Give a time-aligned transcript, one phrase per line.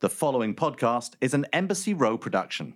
[0.00, 2.72] The following podcast is an Embassy Row production.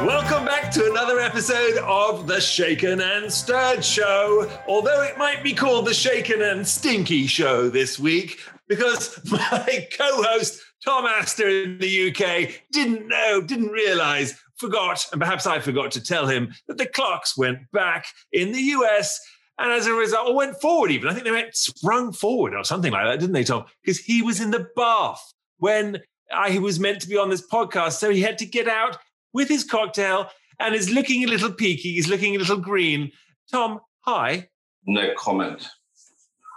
[0.00, 4.50] Welcome back to another episode of the Shaken and Stirred Show.
[4.66, 10.22] Although it might be called the Shaken and Stinky Show this week, because my co
[10.22, 15.90] host, Tom Astor in the UK, didn't know, didn't realize, forgot, and perhaps I forgot
[15.90, 19.20] to tell him that the clocks went back in the US.
[19.58, 21.08] And as a result, or went forward even.
[21.08, 23.64] I think they went sprung forward or something like that, didn't they, Tom?
[23.82, 26.00] Because he was in the bath when
[26.34, 27.92] I was meant to be on this podcast.
[27.92, 28.96] So he had to get out
[29.32, 30.28] with his cocktail
[30.58, 31.92] and is looking a little peaky.
[31.92, 33.12] He's looking a little green.
[33.50, 34.48] Tom, hi.
[34.86, 35.68] No comment.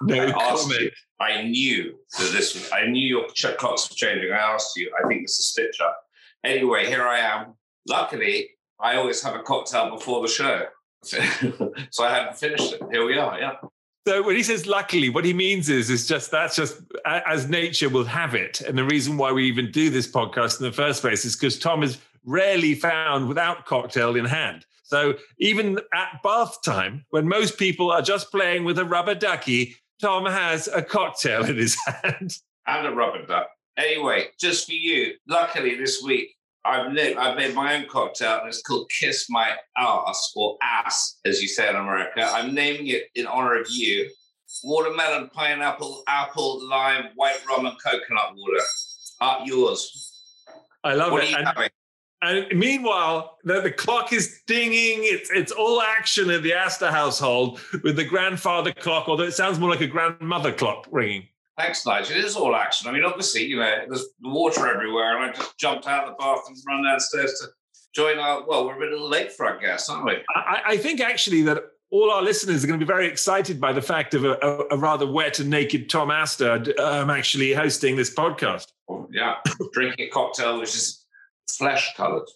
[0.02, 0.82] No I comment.
[0.82, 0.92] you.
[1.20, 2.70] I knew that this was.
[2.72, 4.32] I knew your ch- clocks were changing.
[4.32, 4.92] I asked you.
[4.98, 5.98] I think it's a stitch up.
[6.44, 7.54] Anyway, here I am.
[7.88, 8.50] Luckily,
[8.80, 10.66] I always have a cocktail before the show,
[11.92, 12.82] so I hadn't finished it.
[12.92, 13.40] Here we are.
[13.40, 13.54] Yeah.
[14.08, 17.90] So when he says luckily, what he means is is just that's just as nature
[17.90, 18.62] will have it.
[18.62, 21.58] And the reason why we even do this podcast in the first place is because
[21.58, 24.66] Tom is rarely found without cocktail in hand.
[24.84, 29.76] So even at bath time, when most people are just playing with a rubber ducky,
[30.00, 32.38] Tom has a cocktail in his hand.
[32.68, 33.50] And a rubber duck.
[33.78, 35.14] Anyway, just for you.
[35.28, 36.36] Luckily, this week
[36.66, 41.20] I've made, I've made my own cocktail, and it's called "Kiss My Ass" or "Ass,"
[41.26, 42.22] as you say in America.
[42.24, 44.10] I'm naming it in honor of you.
[44.64, 48.64] Watermelon, pineapple, apple, lime, white rum, and coconut water.
[49.22, 50.12] Up yours.
[50.84, 51.30] I love What are it.
[51.32, 51.70] you And- having?
[52.22, 55.00] And meanwhile, the, the clock is dinging.
[55.04, 59.60] It's it's all action in the Astor household with the grandfather clock, although it sounds
[59.60, 61.28] more like a grandmother clock ringing.
[61.58, 62.18] Thanks, Nigel.
[62.18, 62.90] It is all action.
[62.90, 66.16] I mean, obviously, you know, there's water everywhere, and I just jumped out of the
[66.16, 67.48] bath and run downstairs to
[67.94, 68.46] join our.
[68.46, 70.18] Well, we're a bit late for our guests, aren't we?
[70.36, 73.72] I, I think actually that all our listeners are going to be very excited by
[73.72, 77.96] the fact of a, a, a rather wet and naked Tom Astor um, actually hosting
[77.96, 78.68] this podcast.
[79.12, 79.36] Yeah,
[79.72, 81.06] drinking a cocktail which is
[81.50, 82.28] flesh coloured.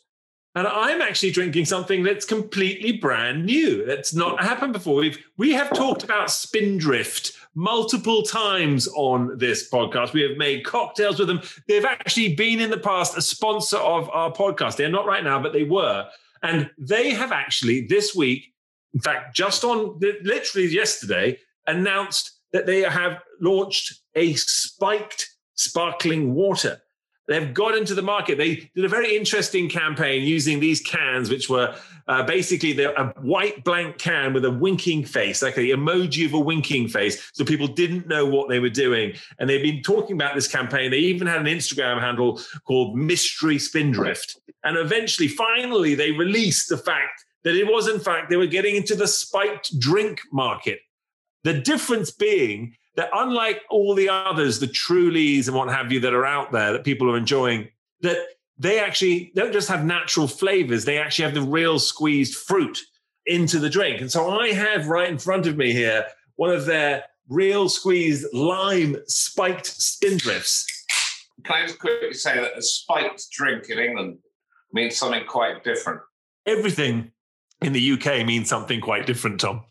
[0.55, 3.85] And I'm actually drinking something that's completely brand new.
[3.85, 4.95] That's not happened before.
[4.95, 10.13] We've we have talked about Spindrift multiple times on this podcast.
[10.13, 11.41] We have made cocktails with them.
[11.67, 14.77] They've actually been in the past a sponsor of our podcast.
[14.77, 16.07] They're not right now, but they were.
[16.41, 18.53] And they have actually this week,
[18.93, 21.37] in fact, just on literally yesterday,
[21.67, 26.81] announced that they have launched a spiked sparkling water.
[27.27, 28.37] They've got into the market.
[28.37, 31.75] They did a very interesting campaign using these cans, which were
[32.09, 36.33] uh, basically they're a white blank can with a winking face, like the emoji of
[36.33, 37.29] a winking face.
[37.33, 39.13] So people didn't know what they were doing.
[39.37, 40.89] And they've been talking about this campaign.
[40.89, 44.39] They even had an Instagram handle called Mystery Spindrift.
[44.63, 48.75] And eventually, finally, they released the fact that it was, in fact, they were getting
[48.75, 50.79] into the spiked drink market.
[51.43, 56.15] The difference being that unlike all the others, the Trulies and what have you that
[56.15, 57.69] are out there that people are enjoying,
[58.01, 58.17] that
[58.59, 62.77] they actually don't just have natural flavors, they actually have the real squeezed fruit
[63.25, 64.01] into the drink.
[64.01, 66.05] And so I have right in front of me here
[66.35, 70.65] one of their real squeezed lime spiked spindrifts.
[71.45, 74.17] Can I just quickly say that a spiked drink in England
[74.73, 76.01] means something quite different?
[76.45, 77.11] Everything
[77.61, 79.63] in the UK means something quite different, Tom.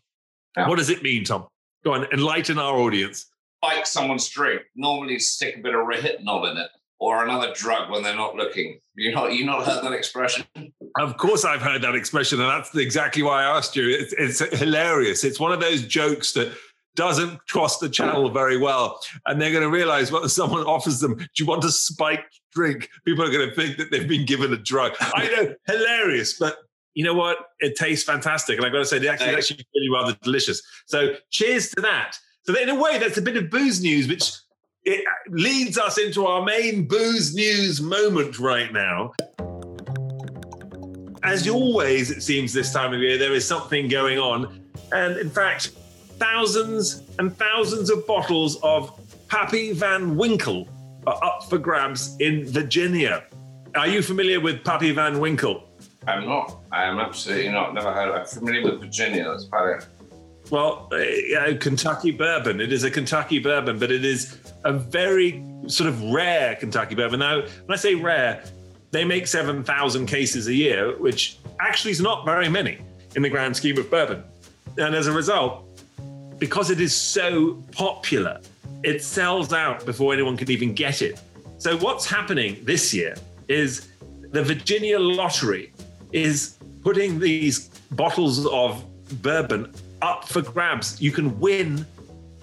[0.57, 0.67] Yeah.
[0.67, 1.47] What does it mean, Tom?
[1.83, 3.27] Go on, enlighten our audience.
[3.63, 4.61] Spike someone's drink.
[4.75, 8.79] Normally, stick a bit of Rohypnol in it or another drug when they're not looking.
[8.95, 10.45] You not you not heard that expression?
[10.97, 13.89] Of course, I've heard that expression, and that's exactly why I asked you.
[13.89, 15.23] It's, it's hilarious.
[15.23, 16.51] It's one of those jokes that
[16.95, 21.15] doesn't cross the channel very well, and they're going to realize when someone offers them,
[21.15, 24.51] "Do you want a spiked drink?" People are going to think that they've been given
[24.51, 24.93] a drug.
[24.99, 26.57] I know, hilarious, but
[26.95, 27.37] you know what?
[27.59, 30.61] It tastes fantastic, and I've got to say, the actually, actually really rather delicious.
[30.87, 32.17] So, cheers to that.
[32.43, 34.33] So, in a way, that's a bit of booze news, which
[34.85, 39.13] it leads us into our main booze news moment right now.
[41.23, 44.61] As always, it seems this time of year, there is something going on.
[44.91, 45.71] And in fact,
[46.17, 50.67] thousands and thousands of bottles of Pappy Van Winkle
[51.05, 53.25] are up for grabs in Virginia.
[53.75, 55.69] Are you familiar with Pappy Van Winkle?
[56.07, 56.61] I'm not.
[56.71, 57.73] I am absolutely not.
[57.73, 58.11] Never heard.
[58.11, 59.25] I'm familiar with Virginia.
[59.25, 59.87] That's about it.
[60.51, 62.59] Well, uh, Kentucky bourbon.
[62.59, 67.19] It is a Kentucky bourbon, but it is a very sort of rare Kentucky bourbon.
[67.19, 68.43] Now, when I say rare,
[68.91, 72.79] they make 7,000 cases a year, which actually is not very many
[73.15, 74.23] in the grand scheme of bourbon.
[74.77, 75.65] And as a result,
[76.39, 78.39] because it is so popular,
[78.83, 81.21] it sells out before anyone can even get it.
[81.57, 83.15] So, what's happening this year
[83.47, 83.89] is
[84.31, 85.73] the Virginia Lottery
[86.11, 88.83] is putting these bottles of
[89.21, 91.01] bourbon up for grabs.
[91.01, 91.85] You can win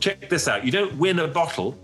[0.01, 0.65] check this out.
[0.65, 1.79] You don't win a bottle,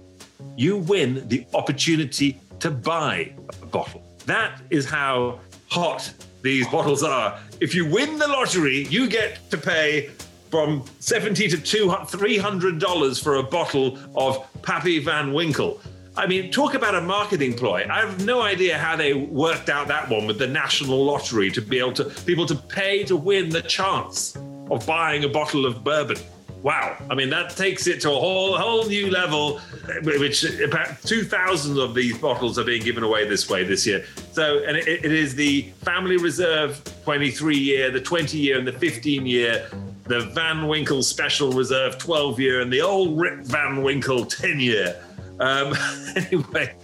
[0.57, 3.33] you win the opportunity to buy
[3.63, 4.03] a bottle.
[4.27, 7.39] That is how hot these bottles are.
[7.61, 10.11] If you win the lottery, you get to pay
[10.51, 15.81] from 70 to 300 dollars for a bottle of Pappy Van Winkle.
[16.15, 17.87] I mean, talk about a marketing ploy.
[17.91, 21.63] I have no idea how they worked out that one with the national lottery to
[21.63, 24.37] be able to people to pay to win the chance
[24.73, 26.17] of buying a bottle of bourbon.
[26.63, 26.97] Wow.
[27.11, 29.59] I mean, that takes it to a whole whole new level,
[30.05, 34.05] which about 2,000 of these bottles are being given away this way this year.
[34.31, 38.73] So, and it, it is the Family Reserve 23 year, the 20 year, and the
[38.73, 39.69] 15 year,
[40.05, 44.97] the Van Winkle Special Reserve 12 year, and the old Rip Van Winkle 10 year.
[45.41, 45.75] Um,
[46.17, 46.75] anyway,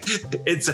[0.45, 0.69] it's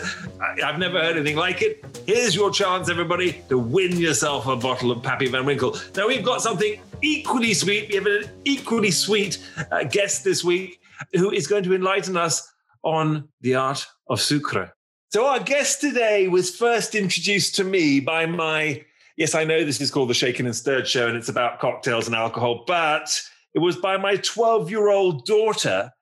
[0.65, 1.85] I've never heard anything like it.
[2.07, 5.77] Here's your chance, everybody, to win yourself a bottle of Pappy Van Winkle.
[5.95, 7.88] Now we've got something equally sweet.
[7.88, 9.38] We have an equally sweet
[9.70, 10.81] uh, guest this week
[11.14, 12.50] who is going to enlighten us
[12.82, 14.73] on the art of sucre.
[15.11, 18.85] So our guest today was first introduced to me by my
[19.17, 22.06] yes, I know this is called the Shaken and Stirred Show, and it's about cocktails
[22.06, 23.20] and alcohol, but
[23.55, 25.93] it was by my 12 year old daughter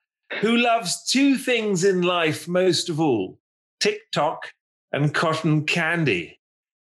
[0.41, 3.39] who loves two things in life most of all
[3.81, 4.53] TikTok
[4.93, 6.39] and cotton candy,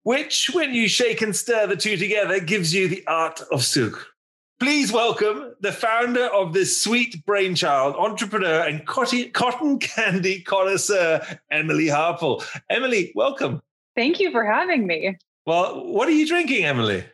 [0.05, 4.07] which, when you shake and stir the two together, gives you the art of sucre.
[4.61, 11.21] Please welcome the founder of this sweet brainchild, entrepreneur, and cotton candy connoisseur,
[11.51, 12.45] Emily Harple.
[12.71, 13.61] Emily, welcome.
[13.97, 15.17] Thank you for having me.
[15.47, 17.05] Well, what are you drinking, Emily?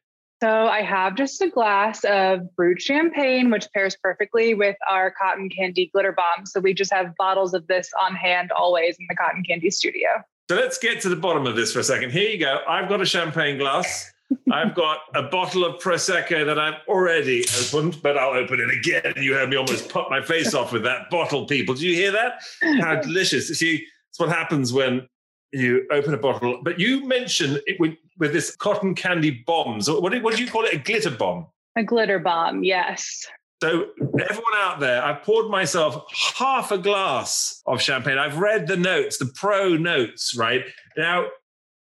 [0.42, 5.48] So I have just a glass of brut champagne, which pairs perfectly with our cotton
[5.50, 6.46] candy glitter bomb.
[6.46, 10.08] So we just have bottles of this on hand always in the cotton candy studio.
[10.50, 12.10] So let's get to the bottom of this for a second.
[12.10, 12.58] Here you go.
[12.66, 14.10] I've got a champagne glass.
[14.50, 19.12] I've got a bottle of prosecco that I've already opened, but I'll open it again.
[19.22, 21.76] You heard me almost pop my face off with that bottle, people.
[21.76, 22.42] Do you hear that?
[22.80, 23.46] How delicious!
[23.56, 25.06] See, it's what happens when
[25.52, 26.60] you open a bottle.
[26.64, 29.88] But you mentioned it with, with this cotton candy bombs.
[29.88, 30.74] What do, what do you call it?
[30.74, 31.46] A glitter bomb?
[31.76, 33.24] A glitter bomb, yes.
[33.62, 36.04] So, everyone out there, I've poured myself
[36.34, 38.16] half a glass of champagne.
[38.16, 40.64] I've read the notes, the pro notes, right?
[40.96, 41.26] Now,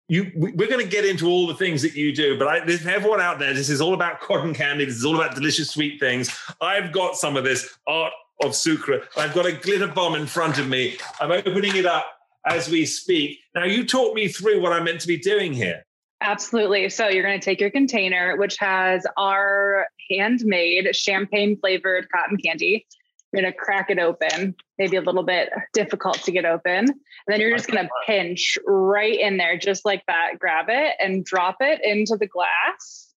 [0.07, 3.19] you, we're going to get into all the things that you do, but I, everyone
[3.19, 4.85] out there, this is all about cotton candy.
[4.85, 6.33] This is all about delicious sweet things.
[6.61, 9.01] I've got some of this art of sucre.
[9.17, 10.97] I've got a glitter bomb in front of me.
[11.19, 12.05] I'm opening it up
[12.45, 13.39] as we speak.
[13.55, 15.83] Now, you talk me through what I'm meant to be doing here.
[16.21, 16.89] Absolutely.
[16.89, 22.85] So, you're going to take your container, which has our handmade champagne flavored cotton candy.
[23.31, 26.85] You're going to crack it open, maybe a little bit difficult to get open.
[26.87, 30.39] And then you're just going to pinch right in there, just like that.
[30.39, 33.13] Grab it and drop it into the glass.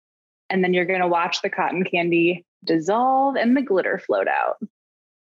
[0.49, 4.57] And then you're going to watch the cotton candy dissolve and the glitter float out.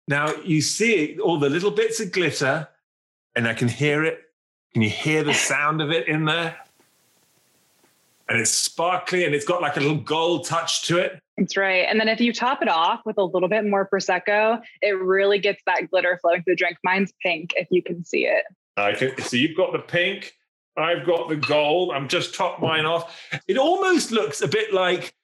[0.09, 2.69] Now you see all the little bits of glitter
[3.37, 4.21] and I can hear it.
[4.73, 6.57] Can you hear the sound of it in there?
[8.33, 11.21] And it's sparkly and it's got like a little gold touch to it.
[11.37, 11.85] That's right.
[11.87, 15.39] And then if you top it off with a little bit more Prosecco, it really
[15.39, 16.79] gets that glitter flowing through the drink.
[16.83, 18.45] Mine's pink, if you can see it.
[18.79, 20.33] I can, so you've got the pink,
[20.79, 21.93] I've got the gold.
[21.93, 23.15] I'm just top mine off.
[23.47, 25.15] It almost looks a bit like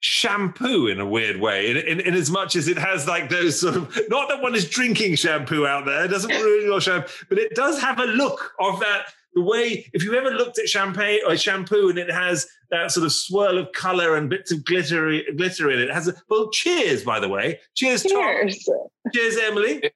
[0.00, 3.60] shampoo in a weird way, in, in, in, as much as it has like those
[3.60, 7.10] sort of not that one is drinking shampoo out there, it doesn't ruin your shampoo,
[7.28, 9.06] but it does have a look of that.
[9.34, 13.04] The way if you've ever looked at champagne or shampoo and it has that sort
[13.04, 16.50] of swirl of color and bits of glitter glitter in it, it has a well.
[16.50, 17.60] Cheers, by the way.
[17.74, 18.88] Cheers, cheers, Tom.
[19.12, 19.90] cheers, Emily.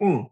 [0.00, 0.30] Mm.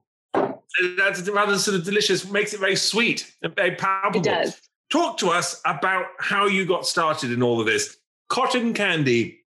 [0.96, 2.28] That's rather sort of delicious.
[2.30, 4.20] Makes it very sweet and very palpable.
[4.20, 4.60] It does.
[4.90, 7.96] Talk to us about how you got started in all of this
[8.28, 9.40] cotton candy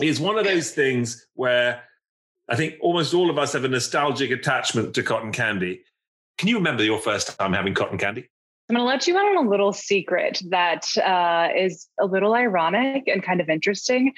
[0.00, 1.82] is one of those things where
[2.48, 5.82] I think almost all of us have a nostalgic attachment to cotton candy.
[6.38, 8.28] Can you remember your first time having cotton candy?
[8.68, 12.34] I'm going to let you in on a little secret that uh, is a little
[12.34, 14.12] ironic and kind of interesting.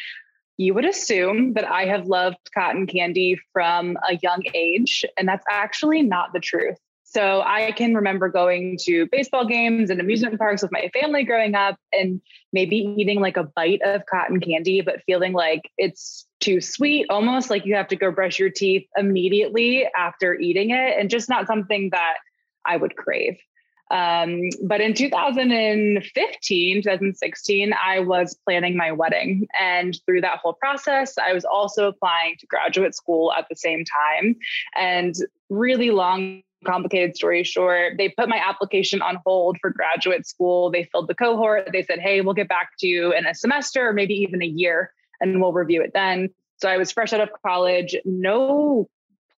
[0.57, 5.45] You would assume that I have loved cotton candy from a young age, and that's
[5.51, 6.79] actually not the truth.
[7.19, 11.57] So I can remember going to baseball games and amusement parks with my family growing
[11.57, 12.21] up and
[12.53, 17.51] maybe eating like a bite of cotton candy, but feeling like it's too sweet, almost
[17.51, 21.49] like you have to go brush your teeth immediately after eating it, and just not
[21.49, 22.19] something that
[22.65, 23.37] I would crave.
[23.91, 29.49] Um, but in 2015, 2016, I was planning my wedding.
[29.59, 33.85] And through that whole process, I was also applying to graduate school at the same
[33.85, 34.37] time.
[34.77, 35.17] And
[35.49, 40.71] really long complicated story short, they put my application on hold for graduate school.
[40.71, 41.69] They filled the cohort.
[41.73, 44.47] They said, hey, we'll get back to you in a semester or maybe even a
[44.47, 46.31] year and we'll review it then.
[46.57, 48.89] So I was fresh out of college, no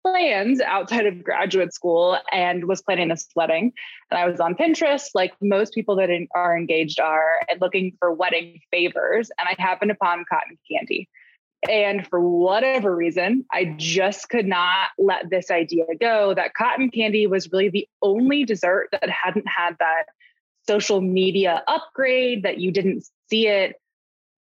[0.03, 3.73] plans outside of graduate school and was planning this wedding.
[4.11, 8.13] And I was on Pinterest, like most people that are engaged are, and looking for
[8.13, 9.31] wedding favors.
[9.39, 11.09] And I happened upon cotton candy.
[11.69, 17.27] And for whatever reason, I just could not let this idea go that cotton candy
[17.27, 20.05] was really the only dessert that hadn't had that
[20.67, 23.77] social media upgrade, that you didn't see it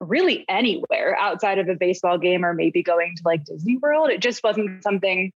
[0.00, 4.10] really anywhere outside of a baseball game or maybe going to like Disney World.
[4.10, 5.32] It just wasn't something,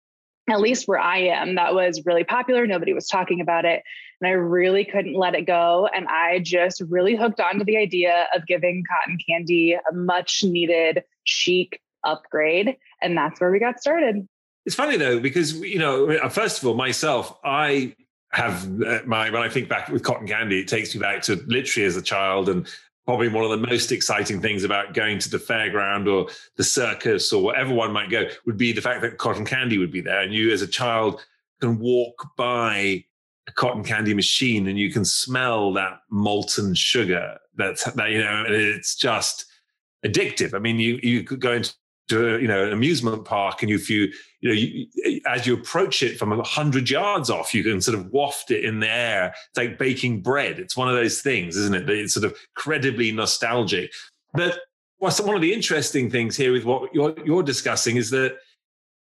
[0.50, 2.68] at least where I am, that was really popular.
[2.68, 3.82] Nobody was talking about it.
[4.22, 5.90] And I really couldn't let it go.
[5.94, 11.04] And I just really hooked onto the idea of giving cotton candy a much needed
[11.24, 12.78] chic upgrade.
[13.02, 14.28] And that's where we got started.
[14.66, 17.96] It's funny though, because, you know, first of all, myself, I
[18.32, 21.36] have uh, my, when I think back with cotton candy, it takes me back to
[21.48, 22.68] literally as a child and
[23.06, 27.34] probably one of the most exciting things about going to the fairground or the circus
[27.34, 30.22] or whatever one might go would be the fact that cotton candy would be there
[30.22, 31.26] and you as a child
[31.60, 33.04] can walk by
[33.52, 38.46] a cotton candy machine and you can smell that molten sugar that's that you know
[38.48, 39.46] it's just
[40.06, 40.54] addictive.
[40.54, 41.74] I mean you you could go into
[42.10, 46.04] to you know an amusement park and if you you know you, as you approach
[46.04, 49.34] it from a hundred yards off you can sort of waft it in the air.
[49.50, 50.60] It's like baking bread.
[50.60, 51.90] It's one of those things isn't it?
[51.90, 53.92] It's sort of credibly nostalgic.
[54.34, 54.60] But
[54.98, 58.38] what's one of the interesting things here with what you're you're discussing is that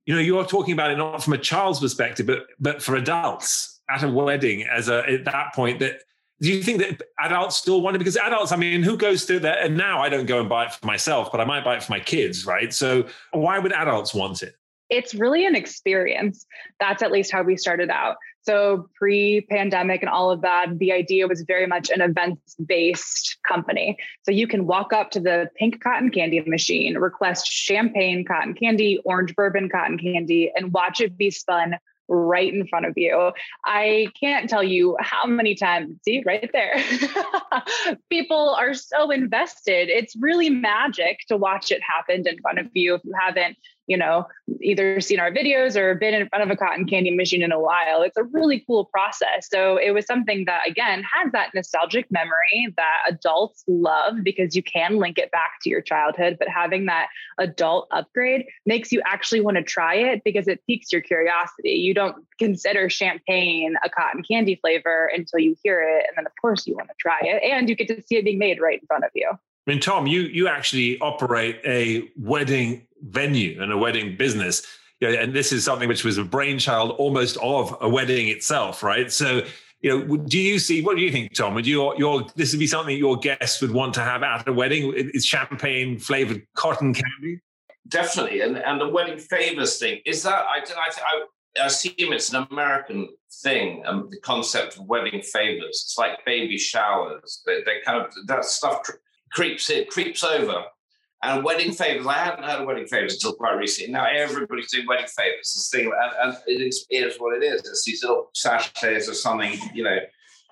[0.06, 3.81] you know you're talking about it not from a child's perspective but but for adults
[3.94, 6.02] at a wedding as a at that point that
[6.42, 8.00] do you think that adults still want it?
[8.00, 9.60] Because adults, I mean, who goes through that?
[9.60, 11.84] And now I don't go and buy it for myself, but I might buy it
[11.84, 12.74] for my kids, right?
[12.74, 14.56] So why would adults want it?
[14.90, 16.46] It's really an experience.
[16.80, 18.18] That's at least how we started out.
[18.42, 23.38] So pre pandemic and all of that, the idea was very much an events based
[23.48, 23.98] company.
[24.24, 29.00] So you can walk up to the pink cotton candy machine, request champagne cotton candy,
[29.06, 31.76] orange bourbon cotton candy, and watch it be spun
[32.08, 33.32] right in front of you.
[33.66, 36.84] I can't tell you how many times, see right there,
[38.10, 39.90] people are so invested.
[39.90, 43.58] It's really magic to watch it happen in front of you if you haven't
[43.92, 44.26] you know,
[44.62, 47.60] either seen our videos or been in front of a cotton candy machine in a
[47.60, 48.02] while.
[48.04, 49.50] It's a really cool process.
[49.52, 54.64] So it was something that, again, has that nostalgic memory that adults love because you
[54.64, 56.38] can link it back to your childhood.
[56.40, 60.94] But having that adult upgrade makes you actually want to try it because it piques
[60.94, 61.72] your curiosity.
[61.72, 66.06] You don't consider champagne a cotton candy flavor until you hear it.
[66.08, 68.24] And then, of course, you want to try it and you get to see it
[68.24, 69.30] being made right in front of you.
[69.72, 74.68] I mean, Tom, you you actually operate a wedding venue and a wedding business,
[75.10, 79.10] know, and this is something which was a brainchild almost of a wedding itself, right?
[79.10, 79.44] So,
[79.80, 80.82] you know, do you see?
[80.82, 81.54] What do you think, Tom?
[81.54, 84.52] Would you your this would be something your guests would want to have at a
[84.52, 84.92] wedding?
[84.94, 87.40] Is champagne flavored cotton candy?
[87.88, 90.92] Definitely, and and the wedding favors thing is that I I,
[91.62, 93.08] I assume it's an American
[93.42, 93.84] thing.
[93.86, 95.84] Um, the concept of wedding favors.
[95.86, 97.42] It's like baby showers.
[97.46, 98.84] They, they kind of that stuff
[99.32, 100.64] creeps it creeps over.
[101.24, 103.94] And wedding favors, I hadn't heard of wedding favors until quite recently.
[103.94, 105.54] Now everybody's doing wedding favors.
[105.54, 107.62] This thing, and, and it, is, it is what it is.
[107.62, 110.00] It's these little sachets or something, you know,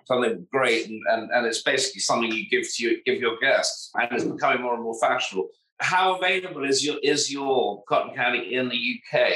[0.05, 3.89] something great, and, and, and it's basically something you give to you, give your guests,
[3.95, 5.49] and it's becoming more and more fashionable.
[5.79, 9.31] How available is your is your cotton candy in the UK?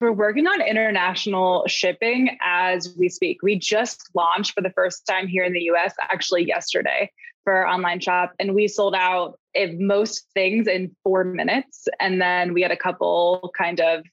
[0.00, 3.42] We're working on international shipping as we speak.
[3.42, 7.10] We just launched for the first time here in the US actually yesterday
[7.44, 9.38] for online shop and we sold out
[9.78, 11.86] most things in four minutes.
[12.00, 14.04] And then we had a couple kind of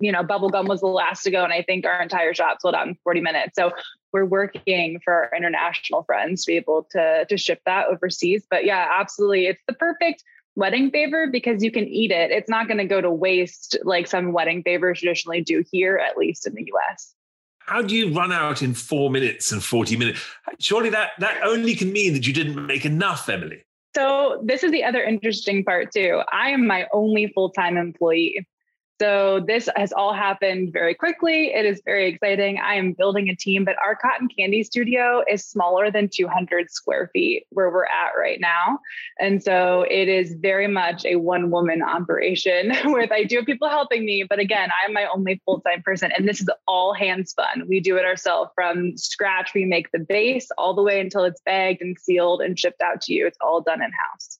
[0.00, 2.74] you know bubblegum was the last to go and i think our entire shop sold
[2.74, 3.54] out in 40 minutes.
[3.54, 3.72] So
[4.12, 8.46] we're working for our international friends to be able to to ship that overseas.
[8.48, 10.22] But yeah absolutely it's the perfect
[10.56, 12.30] wedding favor because you can eat it.
[12.30, 16.16] It's not going to go to waste like some wedding favors traditionally do here at
[16.16, 17.14] least in the us
[17.66, 20.20] how do you run out in four minutes and 40 minutes?
[20.58, 23.64] Surely that, that only can mean that you didn't make enough, Emily.
[23.94, 26.20] So, this is the other interesting part, too.
[26.32, 28.46] I am my only full time employee.
[29.00, 31.52] So this has all happened very quickly.
[31.52, 32.58] It is very exciting.
[32.58, 37.10] I am building a team, but our cotton candy studio is smaller than 200 square
[37.12, 38.78] feet where we're at right now.
[39.18, 43.68] And so it is very much a one woman operation with I do have people
[43.68, 46.12] helping me, but again, I'm my only full time person.
[46.16, 47.64] And this is all hand spun.
[47.66, 49.54] We do it ourselves from scratch.
[49.54, 53.00] We make the base all the way until it's bagged and sealed and shipped out
[53.02, 53.26] to you.
[53.26, 54.38] It's all done in house.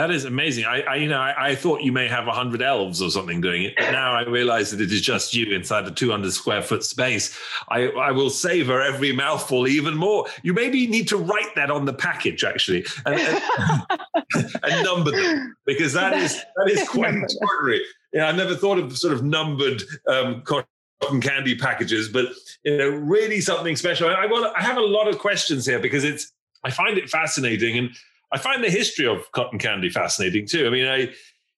[0.00, 0.64] That is amazing.
[0.64, 3.64] I, I you know, I, I, thought you may have hundred elves or something doing
[3.64, 6.82] it, but now I realize that it is just you inside a 200 square foot
[6.84, 7.38] space.
[7.68, 10.24] I, I will savor every mouthful even more.
[10.42, 15.54] You maybe need to write that on the package actually, and, and, and number them
[15.66, 17.84] because that is that is quite extraordinary.
[18.14, 22.28] Yeah, I never thought of sort of numbered um, cotton candy packages, but
[22.64, 24.08] you know, really something special.
[24.08, 26.32] I, I want I have a lot of questions here because it's
[26.64, 27.90] I find it fascinating and
[28.32, 30.66] I find the history of cotton candy fascinating too.
[30.66, 31.12] I mean, I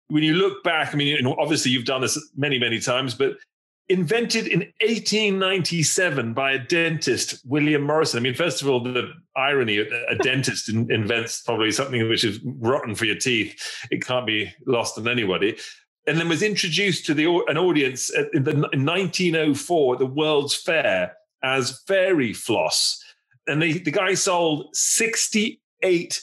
[0.09, 3.37] when you look back, I mean, obviously you've done this many, many times, but
[3.88, 8.19] invented in 1897 by a dentist, William Morrison.
[8.19, 12.95] I mean, first of all, the irony a dentist invents probably something which is rotten
[12.95, 13.87] for your teeth.
[13.91, 15.59] It can't be lost on anybody.
[16.07, 20.55] And then was introduced to the an audience in, the, in 1904 at the World's
[20.55, 23.02] Fair as fairy floss.
[23.47, 26.23] And the, the guy sold 68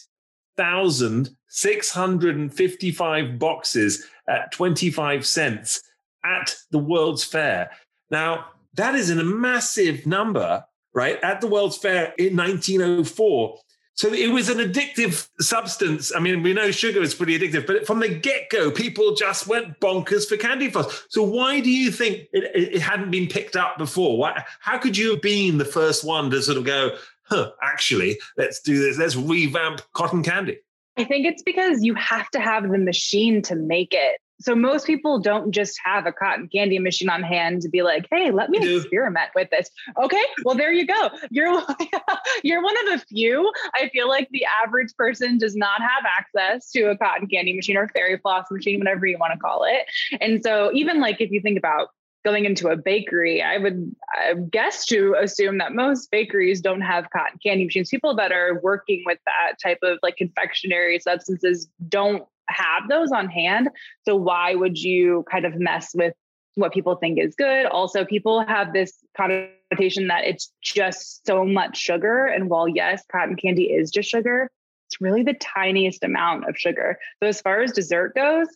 [0.59, 5.81] 1,655 boxes at 25 cents
[6.23, 7.71] at the World's Fair.
[8.11, 11.17] Now, that is a massive number, right?
[11.23, 13.57] At the World's Fair in 1904.
[13.99, 16.15] So it was an addictive substance.
[16.15, 19.45] I mean, we know sugar is pretty addictive, but from the get go, people just
[19.45, 21.05] went bonkers for candy floss.
[21.09, 24.17] So why do you think it, it hadn't been picked up before?
[24.17, 26.95] Why, how could you have been the first one to sort of go,
[27.29, 28.97] huh, actually, let's do this.
[28.97, 30.59] Let's revamp cotton candy.
[30.97, 34.19] I think it's because you have to have the machine to make it.
[34.41, 38.07] So most people don't just have a cotton candy machine on hand to be like,
[38.09, 39.69] "Hey, let me experiment with this."
[40.01, 41.09] Okay, well there you go.
[41.29, 41.61] You're
[42.43, 43.51] you're one of the few.
[43.75, 47.75] I feel like the average person does not have access to a cotton candy machine
[47.75, 49.85] or fairy floss machine, whatever you want to call it.
[50.21, 51.89] And so even like if you think about
[52.25, 57.09] going into a bakery, I would I guess to assume that most bakeries don't have
[57.11, 57.89] cotton candy machines.
[57.89, 63.29] People that are working with that type of like confectionery substances don't have those on
[63.29, 63.69] hand.
[64.05, 66.13] So why would you kind of mess with
[66.55, 67.65] what people think is good?
[67.67, 72.25] Also, people have this connotation that it's just so much sugar.
[72.25, 74.49] And while yes, cotton candy is just sugar,
[74.87, 76.97] it's really the tiniest amount of sugar.
[77.21, 78.47] So as far as dessert goes,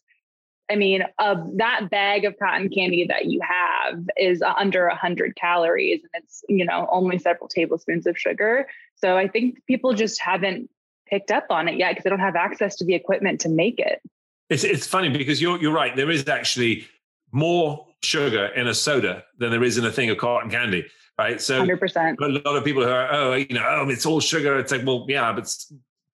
[0.73, 6.01] I mean, uh, that bag of cotton candy that you have is under 100 calories
[6.01, 8.67] and it's, you know, only several tablespoons of sugar.
[8.95, 10.71] So I think people just haven't
[11.05, 13.79] picked up on it yet because they don't have access to the equipment to make
[13.79, 14.01] it.
[14.49, 15.95] It's, it's funny because you're, you're right.
[15.95, 16.87] There is actually
[17.31, 20.85] more sugar in a soda than there is in a thing of cotton candy
[21.19, 21.39] right?
[21.39, 22.15] So 100%.
[22.19, 24.57] a lot of people who are, oh, you know, oh, it's all sugar.
[24.57, 25.55] It's like, well, yeah, but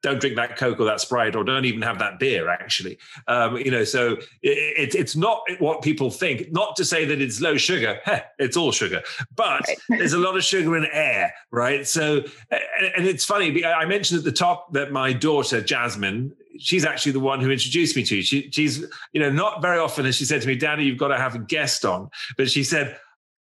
[0.01, 2.49] don't drink that Coke or that Sprite, or don't even have that beer.
[2.49, 6.51] Actually, um, you know, so it, it's not what people think.
[6.51, 9.01] Not to say that it's low sugar; Heh, it's all sugar,
[9.35, 9.77] but right.
[9.89, 11.85] there's a lot of sugar in air, right?
[11.85, 13.65] So, and, and it's funny.
[13.65, 17.95] I mentioned at the top that my daughter Jasmine, she's actually the one who introduced
[17.95, 18.21] me to you.
[18.21, 21.09] She, she's, you know, not very often has she said to me, "Daddy, you've got
[21.09, 22.97] to have a guest on," but she said,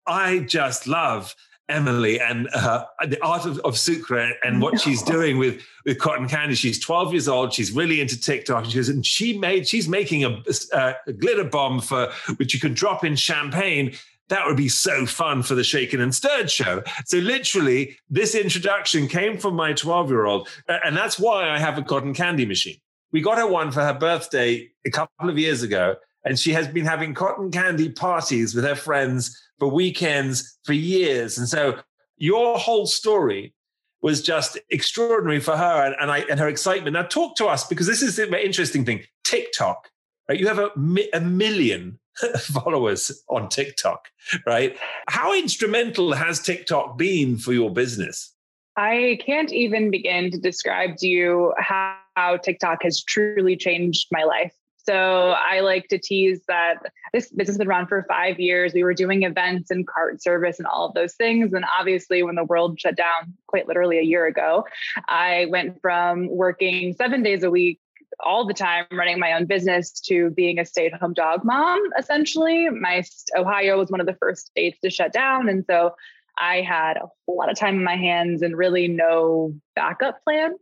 [0.06, 1.34] "I just love."
[1.70, 4.78] Emily and uh, the art of, of sucre and what no.
[4.78, 6.54] she's doing with with cotton candy.
[6.54, 7.52] She's 12 years old.
[7.52, 8.64] She's really into TikTok.
[8.64, 12.52] And she goes, and she made she's making a, a, a glitter bomb for which
[12.52, 13.94] you could drop in champagne.
[14.28, 16.84] That would be so fun for the Shaken and Stirred show.
[17.06, 21.78] So literally, this introduction came from my 12 year old, and that's why I have
[21.78, 22.76] a cotton candy machine.
[23.12, 26.68] We got her one for her birthday a couple of years ago, and she has
[26.68, 31.38] been having cotton candy parties with her friends for weekends for years.
[31.38, 31.78] And so
[32.16, 33.54] your whole story
[34.02, 36.94] was just extraordinary for her and, and, I, and her excitement.
[36.94, 39.88] Now, talk to us because this is the interesting thing TikTok,
[40.28, 40.40] right?
[40.40, 40.70] You have a,
[41.12, 42.00] a million
[42.38, 44.08] followers on TikTok,
[44.46, 44.76] right?
[45.08, 48.34] How instrumental has TikTok been for your business?
[48.76, 54.24] I can't even begin to describe to you how, how TikTok has truly changed my
[54.24, 54.54] life.
[54.90, 56.78] So I like to tease that
[57.12, 58.74] this business has been around for five years.
[58.74, 61.52] We were doing events and cart service and all of those things.
[61.52, 64.64] And obviously, when the world shut down quite literally a year ago,
[65.06, 67.78] I went from working seven days a week
[68.18, 73.02] all the time running my own business to being a stay-at-home dog mom essentially my
[73.38, 75.94] ohio was one of the first states to shut down and so
[76.36, 80.52] i had a lot of time in my hands and really no backup plan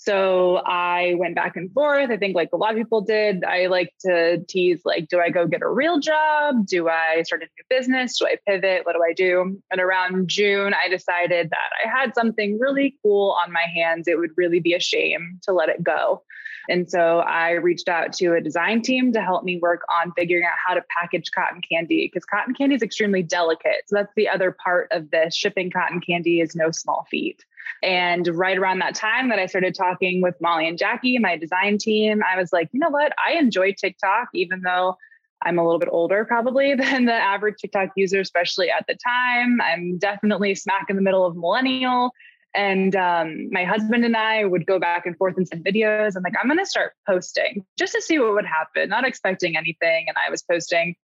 [0.00, 2.10] so I went back and forth.
[2.10, 3.42] I think like a lot of people did.
[3.42, 6.68] I like to tease like, do I go get a real job?
[6.68, 8.16] Do I start a new business?
[8.16, 8.86] Do I pivot?
[8.86, 9.60] What do I do?
[9.72, 14.06] And around June, I decided that I had something really cool on my hands.
[14.06, 16.22] It would really be a shame to let it go.
[16.68, 20.44] And so I reached out to a design team to help me work on figuring
[20.44, 23.82] out how to package cotton candy because cotton candy is extremely delicate.
[23.86, 25.34] So that's the other part of this.
[25.34, 27.44] Shipping cotton candy is no small feat.
[27.82, 31.78] And right around that time that I started talking with Molly and Jackie, my design
[31.78, 33.12] team, I was like, you know what?
[33.24, 34.96] I enjoy TikTok, even though
[35.42, 39.60] I'm a little bit older probably than the average TikTok user, especially at the time.
[39.60, 42.12] I'm definitely smack in the middle of millennial.
[42.54, 46.16] And um, my husband and I would go back and forth and send videos.
[46.16, 49.56] I'm like, I'm going to start posting just to see what would happen, not expecting
[49.56, 50.06] anything.
[50.08, 50.96] And I was posting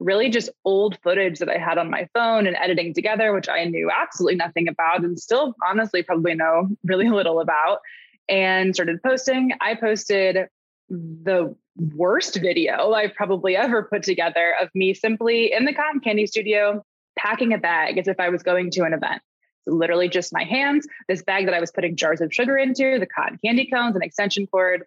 [0.00, 3.64] really just old footage that I had on my phone and editing together, which I
[3.64, 7.80] knew absolutely nothing about and still honestly probably know really little about,
[8.28, 9.52] and started posting.
[9.60, 10.48] I posted
[10.88, 16.26] the worst video I've probably ever put together of me simply in the cotton candy
[16.26, 16.84] studio
[17.16, 19.22] packing a bag as if I was going to an event.
[19.66, 23.06] Literally just my hands, this bag that I was putting jars of sugar into, the
[23.06, 24.84] cotton candy cones, an extension cord,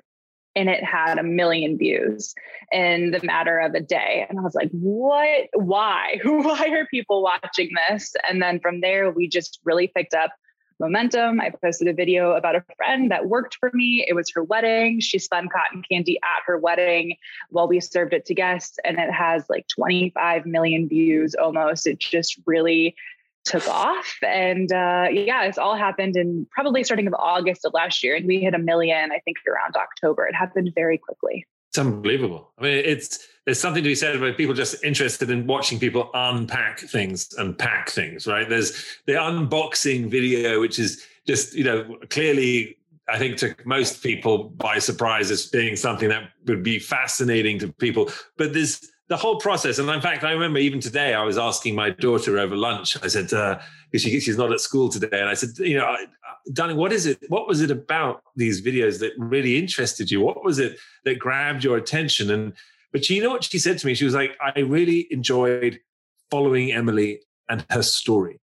[0.55, 2.35] and it had a million views
[2.71, 4.25] in the matter of a day.
[4.29, 5.49] And I was like, what?
[5.53, 6.19] Why?
[6.23, 8.13] Why are people watching this?
[8.27, 10.31] And then from there, we just really picked up
[10.79, 11.39] momentum.
[11.39, 14.05] I posted a video about a friend that worked for me.
[14.07, 14.99] It was her wedding.
[14.99, 17.15] She spun cotton candy at her wedding
[17.49, 21.87] while we served it to guests, and it has like 25 million views almost.
[21.87, 22.95] It just really
[23.45, 24.15] took off.
[24.21, 28.15] And uh, yeah, it's all happened in probably starting of August of last year.
[28.15, 30.25] And we hit a million, I think, around October.
[30.25, 31.45] It happened very quickly.
[31.69, 32.51] It's unbelievable.
[32.59, 36.09] I mean, it's there's something to be said about people just interested in watching people
[36.13, 38.47] unpack things and pack things, right?
[38.47, 38.71] There's
[39.05, 42.77] the unboxing video, which is just, you know, clearly
[43.09, 47.73] I think took most people by surprise as being something that would be fascinating to
[47.73, 48.09] people.
[48.37, 49.79] But there's the whole process.
[49.79, 52.97] And in fact, I remember even today, I was asking my daughter over lunch.
[53.03, 53.59] I said, uh,
[53.95, 55.95] she, she's not at school today, and I said, you know,
[56.51, 57.19] darling, what is it?
[57.29, 60.21] What was it about these videos that really interested you?
[60.21, 62.31] What was it that grabbed your attention?
[62.31, 62.53] And
[62.91, 63.93] but she, you know what she said to me?
[63.93, 65.79] She was like, I really enjoyed
[66.29, 68.39] following Emily and her story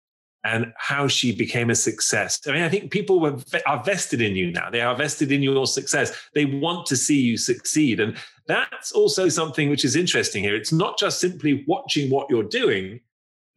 [0.49, 2.41] and how she became a success.
[2.47, 4.71] I mean, I think people were, are vested in you now.
[4.71, 6.11] They are vested in your success.
[6.33, 7.99] They want to see you succeed.
[7.99, 10.55] And that's also something which is interesting here.
[10.55, 12.99] It's not just simply watching what you're doing.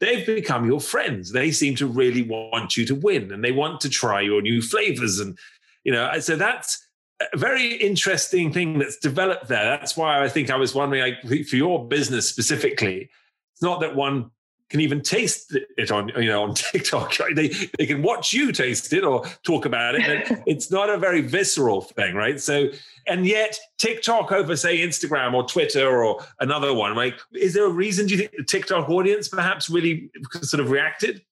[0.01, 1.33] They've become your friends.
[1.33, 4.61] They seem to really want you to win and they want to try your new
[4.61, 5.19] flavors.
[5.19, 5.39] And,
[5.85, 6.87] you know, so that's
[7.33, 9.65] a very interesting thing that's developed there.
[9.65, 13.09] That's why I think I was wondering, like, for your business specifically,
[13.55, 14.31] it's not that one
[14.73, 17.19] can even taste it on you know on TikTok.
[17.21, 17.37] Right?
[17.37, 20.03] They they can watch you taste it or talk about it.
[20.47, 22.41] it's not a very visceral thing, right?
[22.41, 22.69] So
[23.07, 27.71] and yet TikTok over say Instagram or Twitter or another one, like is there a
[27.71, 31.23] reason do you think the TikTok audience perhaps really sort of reacted?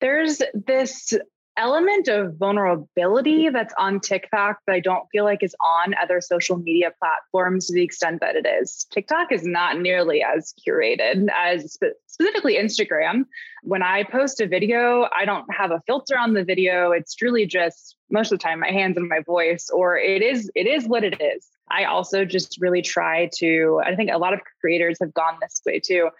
[0.00, 1.14] There's this
[1.58, 6.56] element of vulnerability that's on TikTok that I don't feel like is on other social
[6.56, 8.86] media platforms to the extent that it is.
[8.92, 13.24] TikTok is not nearly as curated as specifically Instagram.
[13.62, 16.92] When I post a video, I don't have a filter on the video.
[16.92, 20.50] It's truly just most of the time my hands and my voice or it is
[20.54, 21.48] it is what it is.
[21.70, 25.60] I also just really try to I think a lot of creators have gone this
[25.66, 26.10] way too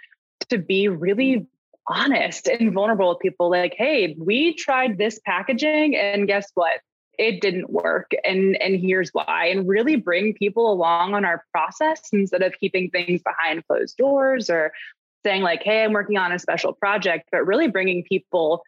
[0.51, 1.47] to be really
[1.89, 6.81] honest and vulnerable with people like hey we tried this packaging and guess what?
[7.19, 9.47] It didn't work and and here's why.
[9.47, 14.51] And really bring people along on our process instead of keeping things behind closed doors
[14.51, 14.73] or
[15.25, 18.63] saying like hey i'm working on a special project but really bringing people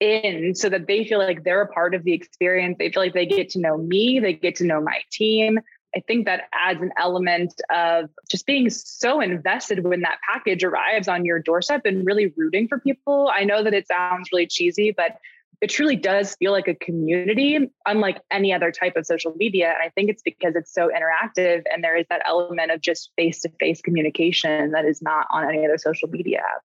[0.00, 2.76] in so that they feel like they're a part of the experience.
[2.78, 5.60] They feel like they get to know me they get to know my team
[5.96, 11.08] I think that adds an element of just being so invested when that package arrives
[11.08, 13.30] on your doorstep and really rooting for people.
[13.32, 15.18] I know that it sounds really cheesy, but
[15.60, 19.68] it truly does feel like a community, unlike any other type of social media.
[19.68, 23.12] And I think it's because it's so interactive and there is that element of just
[23.16, 26.62] face to face communication that is not on any other social media app.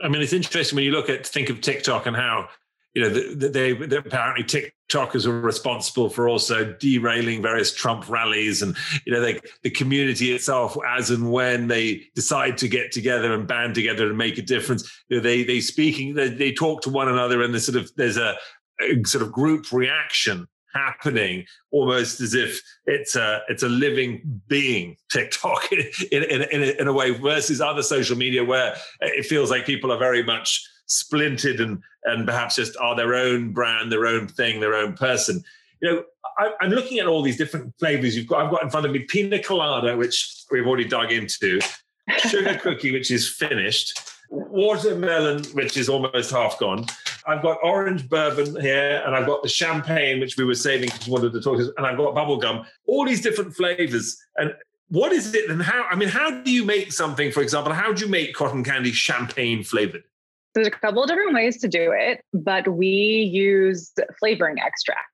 [0.00, 2.48] I mean, it's interesting when you look at think of TikTok and how
[2.94, 8.76] you know, they, apparently TikTokers are responsible for also derailing various Trump rallies, and
[9.06, 13.48] you know, they, the community itself, as and when they decide to get together and
[13.48, 16.90] band together and make a difference, you know, they they speaking, they, they talk to
[16.90, 18.36] one another, and there's sort of there's a,
[18.82, 24.96] a sort of group reaction happening almost as if it's a it's a living being
[25.10, 29.66] TikTok in in, in, in a way versus other social media where it feels like
[29.66, 34.26] people are very much splintered and and perhaps just are their own brand, their own
[34.26, 35.42] thing, their own person.
[35.80, 36.04] You know,
[36.38, 38.44] I, am looking at all these different flavors you've got.
[38.44, 41.60] I've got in front of me pina colada, which we've already dug into,
[42.18, 44.00] sugar cookie, which is finished,
[44.30, 46.86] watermelon, which is almost half gone,
[47.26, 51.06] I've got orange bourbon here, and I've got the champagne, which we were saving because
[51.06, 54.20] we wanted to talk, and I've got bubblegum, all these different flavors.
[54.36, 54.54] And
[54.88, 55.84] what is it and how?
[55.90, 58.92] I mean, how do you make something, for example, how do you make cotton candy
[58.92, 60.04] champagne flavored?
[60.54, 62.86] There's a couple of different ways to do it, but we
[63.32, 65.08] use flavoring extract.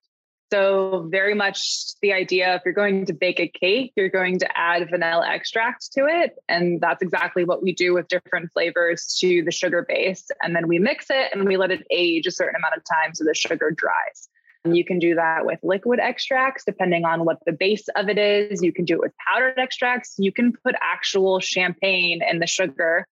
[0.50, 4.48] So, very much the idea if you're going to bake a cake, you're going to
[4.58, 6.36] add vanilla extract to it.
[6.48, 10.26] And that's exactly what we do with different flavors to the sugar base.
[10.42, 13.14] And then we mix it and we let it age a certain amount of time
[13.14, 14.28] so the sugar dries.
[14.64, 18.18] And you can do that with liquid extracts, depending on what the base of it
[18.18, 18.62] is.
[18.62, 20.14] You can do it with powdered extracts.
[20.18, 23.06] You can put actual champagne in the sugar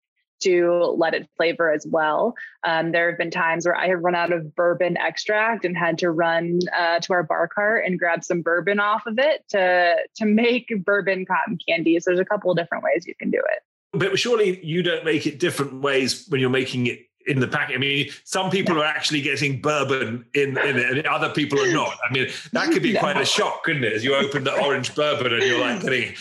[0.44, 2.34] to let it flavor as well.
[2.62, 5.98] Um, there have been times where I have run out of bourbon extract and had
[5.98, 9.96] to run uh, to our bar cart and grab some bourbon off of it to
[10.16, 11.98] to make bourbon cotton candy.
[12.00, 13.62] So there's a couple of different ways you can do it.
[13.98, 17.74] But surely you don't make it different ways when you're making it in the packet.
[17.74, 21.72] I mean, some people are actually getting bourbon in, in it, and other people are
[21.72, 21.96] not.
[22.08, 23.00] I mean, that could be no.
[23.00, 23.92] quite a shock, couldn't it?
[23.92, 26.14] As you open the orange bourbon and you're like getting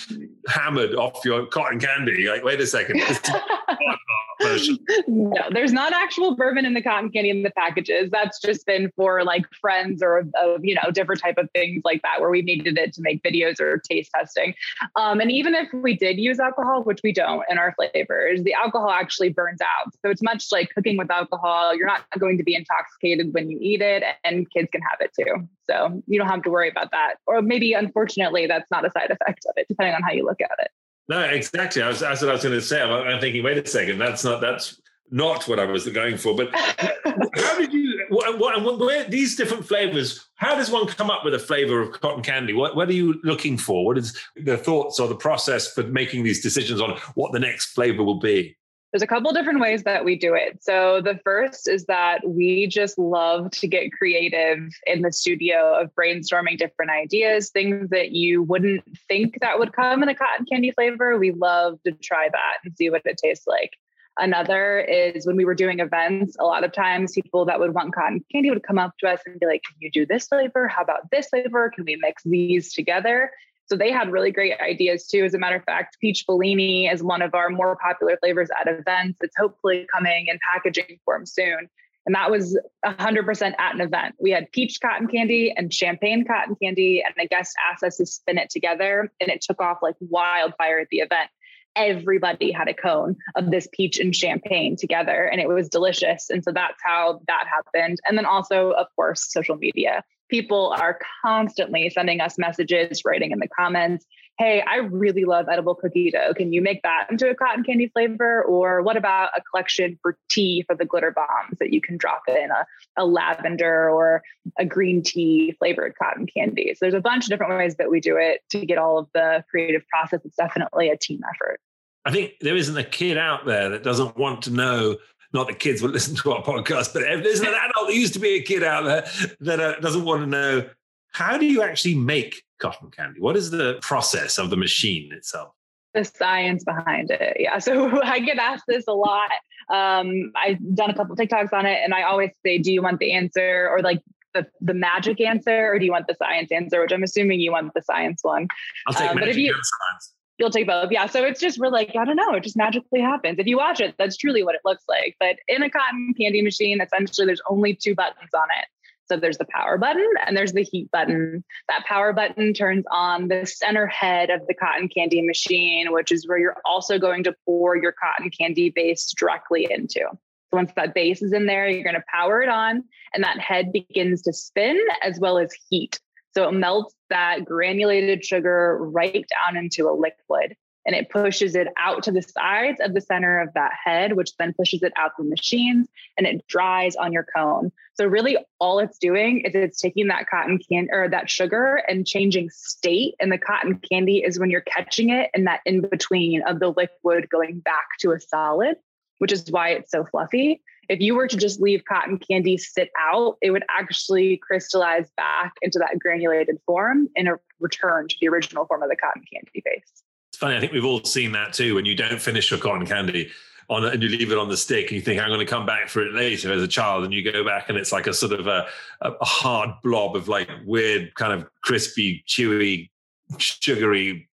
[0.47, 2.13] hammered off your cotton candy.
[2.19, 3.01] You're like, wait a second.
[5.07, 8.09] no, there's not actual bourbon in the cotton candy in the packages.
[8.11, 10.25] That's just been for like friends or
[10.61, 13.59] you know different type of things like that where we needed it to make videos
[13.59, 14.53] or taste testing.
[14.95, 18.53] Um, and even if we did use alcohol, which we don't in our flavors, the
[18.53, 19.93] alcohol actually burns out.
[20.03, 21.75] So it's much like cooking with alcohol.
[21.75, 25.11] You're not going to be intoxicated when you eat it, and kids can have it
[25.19, 25.47] too.
[25.69, 27.15] So you don't have to worry about that.
[27.27, 30.41] Or maybe unfortunately, that's not a side effect of it, depending on how you look
[30.41, 30.71] at it.
[31.09, 31.81] No, exactly.
[31.81, 32.81] I was, that's what I was going to say.
[32.81, 36.35] I'm, I'm, thinking, wait a second, that's not that's not what I was going for.
[36.35, 38.05] But how did you?
[38.09, 40.27] What, what, where these different flavors?
[40.35, 42.53] How does one come up with a flavor of cotton candy?
[42.53, 43.85] What, what are you looking for?
[43.85, 47.67] What is the thoughts or the process for making these decisions on what the next
[47.73, 48.55] flavor will be?
[48.93, 50.63] There's a couple different ways that we do it.
[50.63, 55.89] So the first is that we just love to get creative in the studio of
[55.95, 60.69] brainstorming different ideas, things that you wouldn't think that would come in a cotton candy
[60.69, 61.17] flavor.
[61.17, 63.71] We love to try that and see what it tastes like.
[64.19, 67.95] Another is when we were doing events, a lot of times people that would want
[67.95, 70.67] cotton candy would come up to us and be like, Can you do this flavor?
[70.67, 71.71] How about this flavor?
[71.73, 73.31] Can we mix these together?
[73.65, 75.23] So they had really great ideas too.
[75.23, 78.67] As a matter of fact, peach Bellini is one of our more popular flavors at
[78.67, 79.19] events.
[79.21, 81.69] It's hopefully coming in packaging form soon.
[82.05, 84.15] And that was 100% at an event.
[84.19, 88.05] We had peach cotton candy and champagne cotton candy, and the guest asked us to
[88.05, 91.29] spin it together, and it took off like wildfire at the event.
[91.75, 96.29] Everybody had a cone of this peach and champagne together, and it was delicious.
[96.29, 97.99] And so that's how that happened.
[98.05, 103.39] And then also, of course, social media people are constantly sending us messages, writing in
[103.39, 104.05] the comments,
[104.39, 106.33] hey, I really love edible cookie dough.
[106.33, 108.43] Can you make that into a cotton candy flavor?
[108.43, 112.23] Or what about a collection for tea for the glitter bombs that you can drop
[112.27, 112.65] in a,
[112.97, 114.23] a lavender or
[114.57, 116.73] a green tea flavored cotton candy?
[116.73, 119.07] So there's a bunch of different ways that we do it to get all of
[119.13, 120.21] the creative process.
[120.25, 121.59] It's definitely a team effort.
[122.05, 124.97] I think there isn't a kid out there that doesn't want to know
[125.33, 128.13] not that kids will listen to our podcast, but if there's an adult that used
[128.13, 129.05] to be a kid out there
[129.41, 130.69] that uh, doesn't want to know
[131.13, 133.19] how do you actually make cotton candy?
[133.19, 135.53] What is the process of the machine itself?
[135.93, 137.37] The science behind it.
[137.39, 137.59] Yeah.
[137.59, 139.29] So I get asked this a lot.
[139.69, 142.99] Um, I've done a couple TikToks on it, and I always say, Do you want
[142.99, 144.01] the answer or like
[144.33, 146.81] the, the magic answer, or do you want the science answer?
[146.81, 148.47] Which I'm assuming you want the science one.
[148.87, 150.13] I'll take um, magic but if you, science.
[150.43, 150.91] You'll take both.
[150.91, 151.05] Yeah.
[151.05, 152.33] So it's just, we're like, I don't know.
[152.33, 153.39] It just magically happens.
[153.39, 155.15] If you watch it, that's truly what it looks like.
[155.17, 158.67] But in a cotton candy machine, essentially, there's only two buttons on it.
[159.05, 161.45] So there's the power button and there's the heat button.
[161.69, 166.27] That power button turns on the center head of the cotton candy machine, which is
[166.27, 170.01] where you're also going to pour your cotton candy base directly into.
[170.01, 170.09] So
[170.51, 173.71] once that base is in there, you're going to power it on and that head
[173.71, 176.01] begins to spin as well as heat.
[176.35, 181.67] So it melts that granulated sugar right down into a liquid and it pushes it
[181.77, 185.11] out to the sides of the center of that head, which then pushes it out
[185.17, 187.71] the machines and it dries on your cone.
[187.93, 192.05] So really all it's doing is it's taking that cotton candy or that sugar and
[192.05, 193.15] changing state.
[193.19, 196.69] And the cotton candy is when you're catching it in that in between of the
[196.69, 198.75] liquid going back to a solid,
[199.23, 200.61] which is why it's so fluffy.
[200.89, 205.53] If you were to just leave cotton candy sit out, it would actually crystallize back
[205.61, 207.29] into that granulated form and
[207.61, 210.03] return to the original form of the cotton candy base.
[210.27, 210.57] It's funny.
[210.57, 211.75] I think we've all seen that too.
[211.75, 213.31] When you don't finish your cotton candy
[213.69, 215.65] on and you leave it on the stick, and you think I'm going to come
[215.65, 218.13] back for it later as a child, and you go back and it's like a
[218.13, 218.67] sort of a,
[218.99, 222.89] a hard blob of like weird kind of crispy, chewy,
[223.37, 224.27] sugary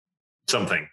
[0.49, 0.89] something.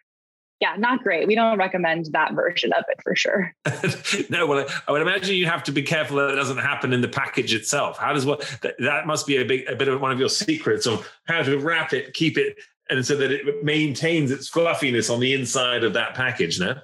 [0.59, 1.27] Yeah, not great.
[1.27, 3.53] We don't recommend that version of it for sure.
[4.29, 7.01] no, well, I would imagine you have to be careful that it doesn't happen in
[7.01, 7.97] the package itself.
[7.97, 10.29] How does what that, that must be a big a bit of one of your
[10.29, 12.57] secrets of how to wrap it, keep it,
[12.89, 16.59] and so that it maintains its fluffiness on the inside of that package.
[16.59, 16.75] No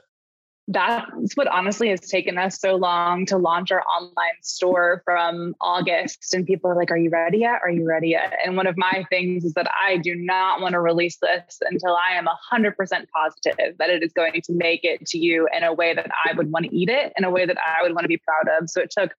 [0.69, 6.33] that's what honestly has taken us so long to launch our online store from August.
[6.33, 7.59] And people are like, Are you ready yet?
[7.63, 8.33] Are you ready yet?
[8.45, 11.97] And one of my things is that I do not want to release this until
[11.97, 12.75] I am 100%
[13.13, 16.33] positive that it is going to make it to you in a way that I
[16.33, 18.57] would want to eat it, in a way that I would want to be proud
[18.57, 18.69] of.
[18.69, 19.11] So it took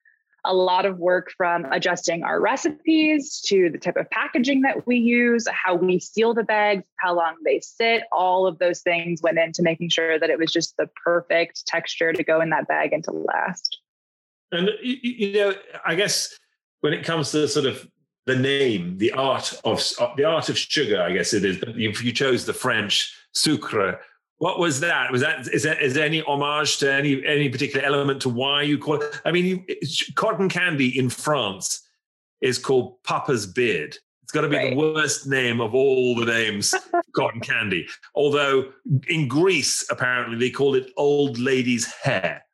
[0.44, 4.96] a lot of work from adjusting our recipes to the type of packaging that we
[4.96, 8.02] use, how we seal the bags, how long they sit.
[8.12, 12.12] All of those things went into making sure that it was just the perfect texture
[12.12, 13.78] to go in that bag and to last.
[14.52, 15.54] And, you know,
[15.84, 16.38] I guess
[16.80, 17.88] when it comes to sort of
[18.26, 21.58] the name, the art of uh, the art of sugar, I guess it is.
[21.58, 24.00] But you, you chose the French sucre,
[24.38, 25.12] what was that?
[25.12, 28.62] Was that is that is there any homage to any any particular element to why
[28.62, 29.20] you call it?
[29.24, 29.64] I mean, you,
[30.14, 31.82] cotton candy in France
[32.40, 33.96] is called Papa's beard.
[34.22, 34.70] It's got to be right.
[34.70, 36.74] the worst name of all the names
[37.16, 37.86] cotton candy.
[38.14, 38.72] Although
[39.08, 42.44] in Greece, apparently they call it old lady's hair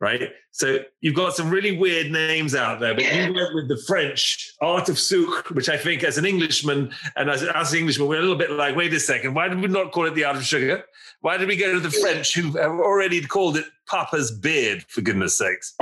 [0.00, 0.30] right?
[0.50, 4.52] So you've got some really weird names out there, but you went with the French
[4.60, 8.18] art of Sucre, which I think as an Englishman and as, as an Englishman, we're
[8.18, 10.36] a little bit like, wait a second, why did we not call it the art
[10.36, 10.84] of sugar?
[11.26, 15.00] Why did we go to the French who have already called it Papa's beard, for
[15.00, 15.76] goodness sakes?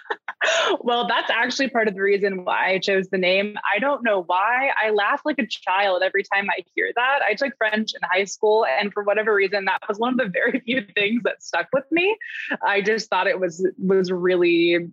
[0.80, 3.54] well, that's actually part of the reason why I chose the name.
[3.72, 4.72] I don't know why.
[4.84, 7.20] I laugh like a child every time I hear that.
[7.22, 10.28] I took French in high school, and for whatever reason, that was one of the
[10.34, 12.18] very few things that stuck with me.
[12.60, 14.88] I just thought it was was really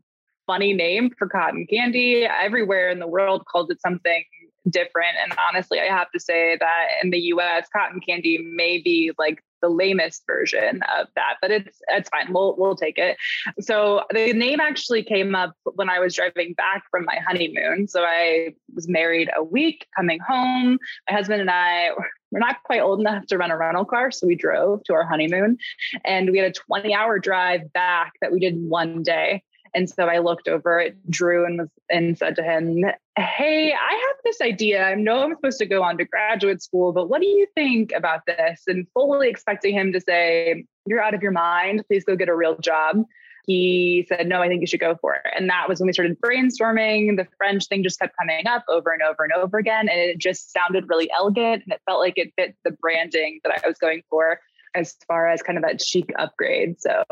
[0.46, 2.26] funny name for cotton candy.
[2.26, 4.24] Everywhere in the world called it something
[4.70, 5.18] different.
[5.22, 9.44] And honestly, I have to say that in the US, cotton candy may be like
[9.64, 12.34] the lamest version of that, but it's it's fine.
[12.34, 13.18] We'll we'll take it.
[13.62, 17.88] So the name actually came up when I was driving back from my honeymoon.
[17.88, 20.78] So I was married a week, coming home.
[21.10, 21.92] My husband and I
[22.32, 25.06] we're not quite old enough to run a rental car, so we drove to our
[25.06, 25.58] honeymoon,
[26.04, 29.44] and we had a 20 hour drive back that we did one day.
[29.76, 32.84] And so I looked over at Drew and was and said to him,
[33.18, 34.84] Hey, I have this idea.
[34.84, 37.92] I know I'm supposed to go on to graduate school, but what do you think
[37.96, 38.64] about this?
[38.68, 41.84] And fully expecting him to say, You're out of your mind.
[41.88, 43.04] Please go get a real job.
[43.48, 45.22] He said, No, I think you should go for it.
[45.36, 47.18] And that was when we started brainstorming.
[47.18, 49.90] The French thing just kept coming up over and over and over again.
[49.90, 53.54] And it just sounded really elegant and it felt like it fit the branding that
[53.54, 54.40] I was going for
[54.76, 56.80] as far as kind of that chic upgrade.
[56.80, 57.04] So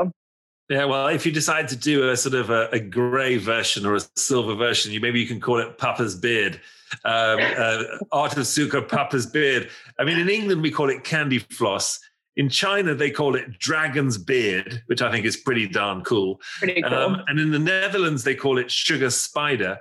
[0.72, 3.96] yeah, well, if you decide to do a sort of a, a grey version or
[3.96, 6.62] a silver version, you maybe you can call it Papa's beard,
[7.04, 9.70] um, uh, Art of Sucre Papa's beard.
[10.00, 12.00] I mean, in England we call it candy floss.
[12.38, 16.40] In China they call it dragon's beard, which I think is pretty darn cool.
[16.60, 16.94] Pretty cool.
[16.94, 19.78] Um, and in the Netherlands they call it sugar spider.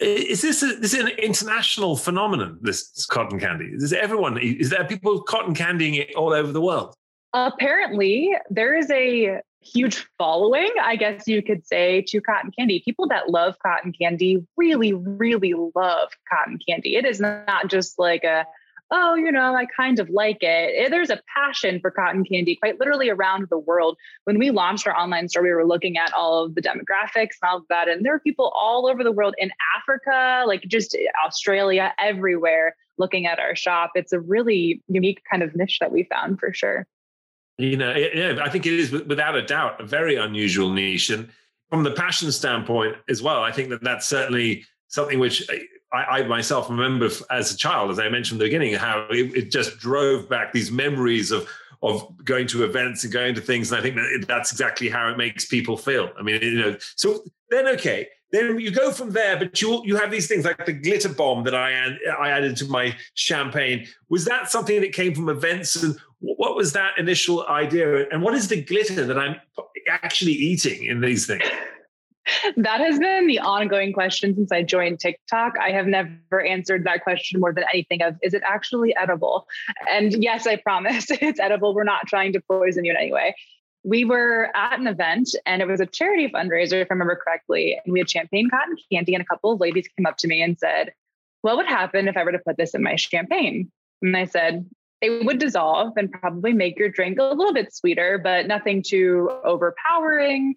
[0.00, 2.58] Is this, a, is an international phenomenon?
[2.60, 4.38] This cotton candy is everyone?
[4.38, 6.96] Is there people cotton candying it all over the world?
[7.34, 12.80] Apparently, there is a huge following, I guess you could say, to cotton candy.
[12.84, 16.94] People that love cotton candy really, really love cotton candy.
[16.94, 18.46] It is not just like a,
[18.92, 20.74] oh, you know, I kind of like it.
[20.76, 23.96] Eh, there's a passion for cotton candy quite literally around the world.
[24.24, 27.50] When we launched our online store, we were looking at all of the demographics and
[27.50, 27.88] all of that.
[27.88, 32.76] And there are people all over the world in Africa, like just eh, Australia, everywhere
[32.96, 33.90] looking at our shop.
[33.96, 36.86] It's a really unique kind of niche that we found for sure.
[37.58, 41.28] You know, yeah, I think it is without a doubt a very unusual niche, and
[41.70, 45.48] from the passion standpoint as well, I think that that's certainly something which
[45.92, 49.36] I, I myself remember as a child, as I mentioned in the beginning, how it,
[49.36, 51.48] it, just drove back these memories of
[51.82, 55.08] of going to events and going to things, and I think that that's exactly how
[55.08, 56.10] it makes people feel.
[56.18, 59.96] I mean, you know, so then okay, then you go from there, but you you
[59.96, 63.86] have these things like the glitter bomb that I I added to my champagne.
[64.08, 68.08] Was that something that came from events, and what was that initial idea?
[68.08, 69.36] And what is the glitter that I'm
[69.88, 71.44] actually eating in these things?
[72.56, 75.54] That has been the ongoing question since I joined TikTok.
[75.60, 79.46] I have never answered that question more than anything of is it actually edible?
[79.90, 81.74] And yes, I promise it's edible.
[81.74, 83.34] We're not trying to poison you in any way.
[83.84, 87.78] We were at an event and it was a charity fundraiser, if I remember correctly.
[87.84, 90.40] And we had champagne cotton candy, and a couple of ladies came up to me
[90.40, 90.94] and said,
[91.42, 93.70] What would happen if I were to put this in my champagne?
[94.00, 94.64] And I said,
[95.04, 99.30] it would dissolve and probably make your drink a little bit sweeter, but nothing too
[99.44, 100.54] overpowering.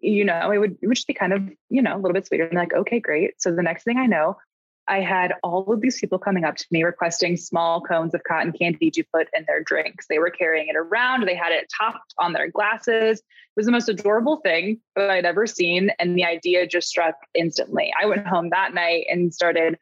[0.00, 2.26] You know, it would, it would just be kind of, you know, a little bit
[2.26, 2.44] sweeter.
[2.44, 3.42] And like, okay, great.
[3.42, 4.36] So the next thing I know,
[4.86, 8.52] I had all of these people coming up to me requesting small cones of cotton
[8.52, 10.06] candy to put in their drinks.
[10.08, 13.18] They were carrying it around, they had it topped on their glasses.
[13.18, 13.24] It
[13.56, 15.90] was the most adorable thing that I'd ever seen.
[15.98, 17.92] And the idea just struck instantly.
[18.00, 19.76] I went home that night and started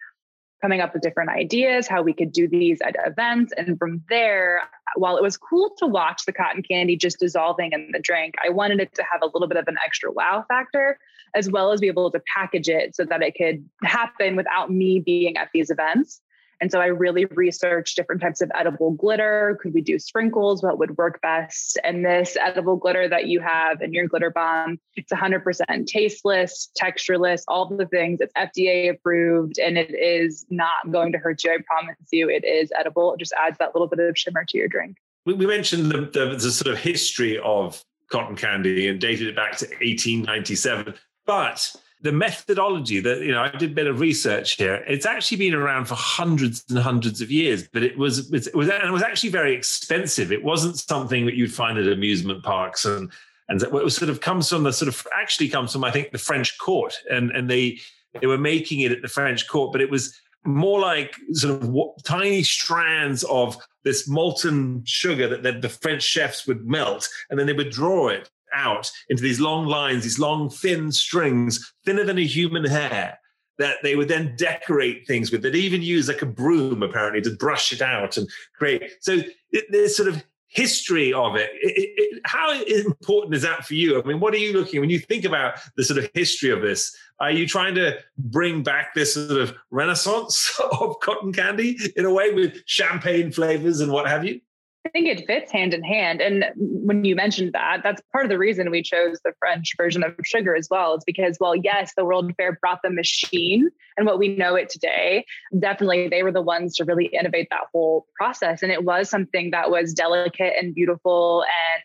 [0.62, 3.52] coming up with different ideas, how we could do these at events.
[3.56, 4.62] And from there,
[4.96, 8.48] while it was cool to watch the cotton candy just dissolving in the drink, I
[8.48, 10.98] wanted it to have a little bit of an extra wow factor,
[11.34, 15.00] as well as be able to package it so that it could happen without me
[15.00, 16.20] being at these events.
[16.60, 19.58] And so I really researched different types of edible glitter.
[19.60, 20.62] Could we do sprinkles?
[20.62, 21.78] What would work best?
[21.84, 27.42] And this edible glitter that you have in your glitter bomb, it's 100% tasteless, textureless,
[27.48, 28.20] all the things.
[28.20, 31.52] It's FDA approved and it is not going to hurt you.
[31.52, 33.12] I promise you, it is edible.
[33.12, 34.96] It just adds that little bit of shimmer to your drink.
[35.26, 39.56] We, mentioned the, the, the sort of history of cotton candy and dated it back
[39.58, 40.94] to 1897.
[41.26, 44.84] But the methodology that you know i did a bit of research here.
[44.86, 48.68] It's actually been around for hundreds and hundreds of years but it was it was
[48.68, 50.30] and it was actually very expensive.
[50.30, 53.10] It wasn't something that you'd find at amusement parks and
[53.48, 56.10] and it was sort of comes from the sort of actually comes from i think
[56.10, 57.78] the french court and and they
[58.20, 61.74] they were making it at the french court but it was more like sort of
[62.04, 67.46] tiny strands of this molten sugar that the, the french chefs would melt and then
[67.46, 72.18] they would draw it out into these long lines, these long, thin strings, thinner than
[72.18, 73.18] a human hair,
[73.58, 75.42] that they would then decorate things with.
[75.42, 78.92] They'd even use like a broom, apparently, to brush it out and create.
[79.00, 79.20] So
[79.50, 81.50] it, there's sort of history of it.
[81.62, 82.20] It, it.
[82.24, 84.00] How important is that for you?
[84.00, 86.62] I mean, what are you looking when you think about the sort of history of
[86.62, 86.96] this?
[87.20, 92.12] Are you trying to bring back this sort of renaissance of cotton candy in a
[92.12, 94.40] way with champagne flavors and what have you?
[94.86, 96.20] I think it fits hand in hand.
[96.20, 100.04] And when you mentioned that, that's part of the reason we chose the French version
[100.04, 100.94] of sugar as well.
[100.94, 104.70] It's because, well, yes, the World Fair brought the machine and what we know it
[104.70, 105.24] today.
[105.58, 108.62] Definitely, they were the ones to really innovate that whole process.
[108.62, 111.82] And it was something that was delicate and beautiful and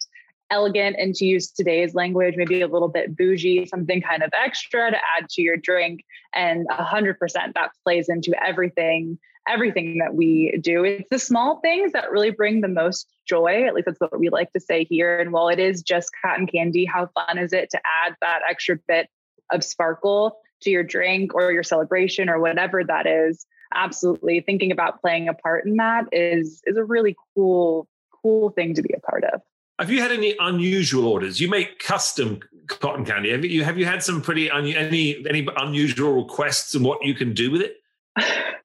[0.51, 4.91] elegant and to use today's language, maybe a little bit bougie, something kind of extra
[4.91, 6.03] to add to your drink.
[6.35, 7.17] And 100%
[7.55, 9.17] that plays into everything
[9.47, 10.83] everything that we do.
[10.83, 13.65] It's the small things that really bring the most joy.
[13.67, 15.19] At least that's what we like to say here.
[15.19, 18.77] And while it is just cotton candy, how fun is it to add that extra
[18.87, 19.09] bit
[19.51, 23.45] of sparkle to your drink or your celebration or whatever that is?
[23.73, 24.41] Absolutely.
[24.41, 27.87] Thinking about playing a part in that is is a really cool,
[28.21, 29.41] cool thing to be a part of.
[29.79, 31.39] Have you had any unusual orders?
[31.39, 33.31] You make custom cotton candy.
[33.31, 37.15] Have you have you had some pretty un, any any unusual requests and what you
[37.15, 37.77] can do with it?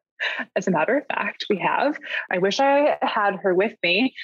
[0.55, 1.99] As a matter of fact, we have.
[2.31, 4.14] I wish I had her with me.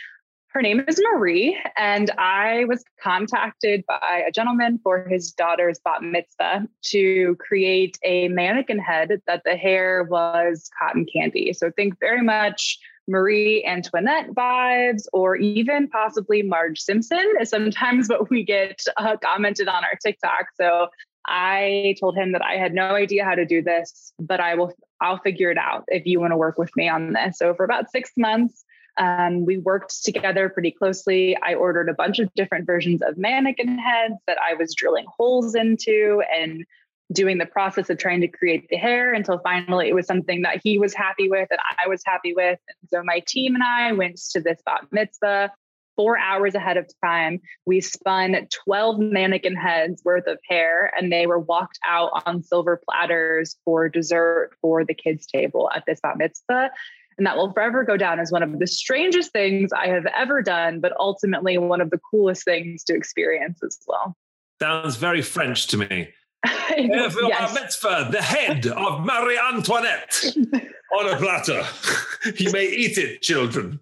[0.52, 6.02] Her name is Marie, and I was contacted by a gentleman for his daughter's bat
[6.02, 11.54] mitzvah to create a mannequin head that the hair was cotton candy.
[11.54, 12.78] So think very much
[13.08, 19.68] Marie Antoinette vibes, or even possibly Marge Simpson is sometimes what we get uh, commented
[19.68, 20.48] on our TikTok.
[20.60, 20.88] So
[21.26, 24.74] I told him that I had no idea how to do this, but I will
[25.02, 27.38] I'll figure it out if you want to work with me on this.
[27.38, 28.64] So for about six months,
[28.98, 31.36] um, we worked together pretty closely.
[31.42, 35.54] I ordered a bunch of different versions of mannequin heads that I was drilling holes
[35.54, 36.64] into and
[37.12, 40.60] doing the process of trying to create the hair until finally it was something that
[40.62, 42.58] he was happy with and I was happy with.
[42.68, 45.52] And so my team and I went to this bat mitzvah
[45.96, 47.40] four hours ahead of time.
[47.66, 52.80] We spun 12 mannequin heads worth of hair and they were walked out on silver
[52.88, 56.70] platters for dessert for the kids' table at this bat mitzvah.
[57.18, 60.42] And that will forever go down as one of the strangest things I have ever
[60.42, 64.16] done, but ultimately one of the coolest things to experience as well.
[64.60, 66.08] Sounds very French to me.
[66.76, 67.54] Yes.
[67.54, 70.24] mitzvah, the head of Marie Antoinette
[70.92, 71.64] on a platter.
[72.36, 73.80] you may eat it, children.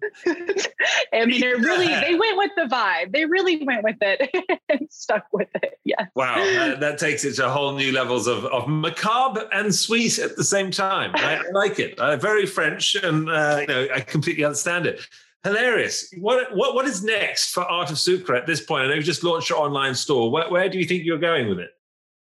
[1.13, 3.11] I mean, it really, they went with the vibe.
[3.11, 4.29] They really went with it
[4.69, 5.79] and stuck with it.
[5.83, 6.07] Yes.
[6.15, 6.35] Wow.
[6.35, 10.43] That, that, takes it to whole new levels of, of macabre and sweet at the
[10.43, 11.11] same time.
[11.15, 11.97] I, I like it.
[11.99, 15.01] Uh, very French, and uh, you know, I completely understand it.
[15.43, 16.13] Hilarious.
[16.19, 18.83] What, what, what is next for Art of Sucre at this point?
[18.83, 20.31] I know you've just launched your online store.
[20.31, 21.71] Where, where do you think you're going with it?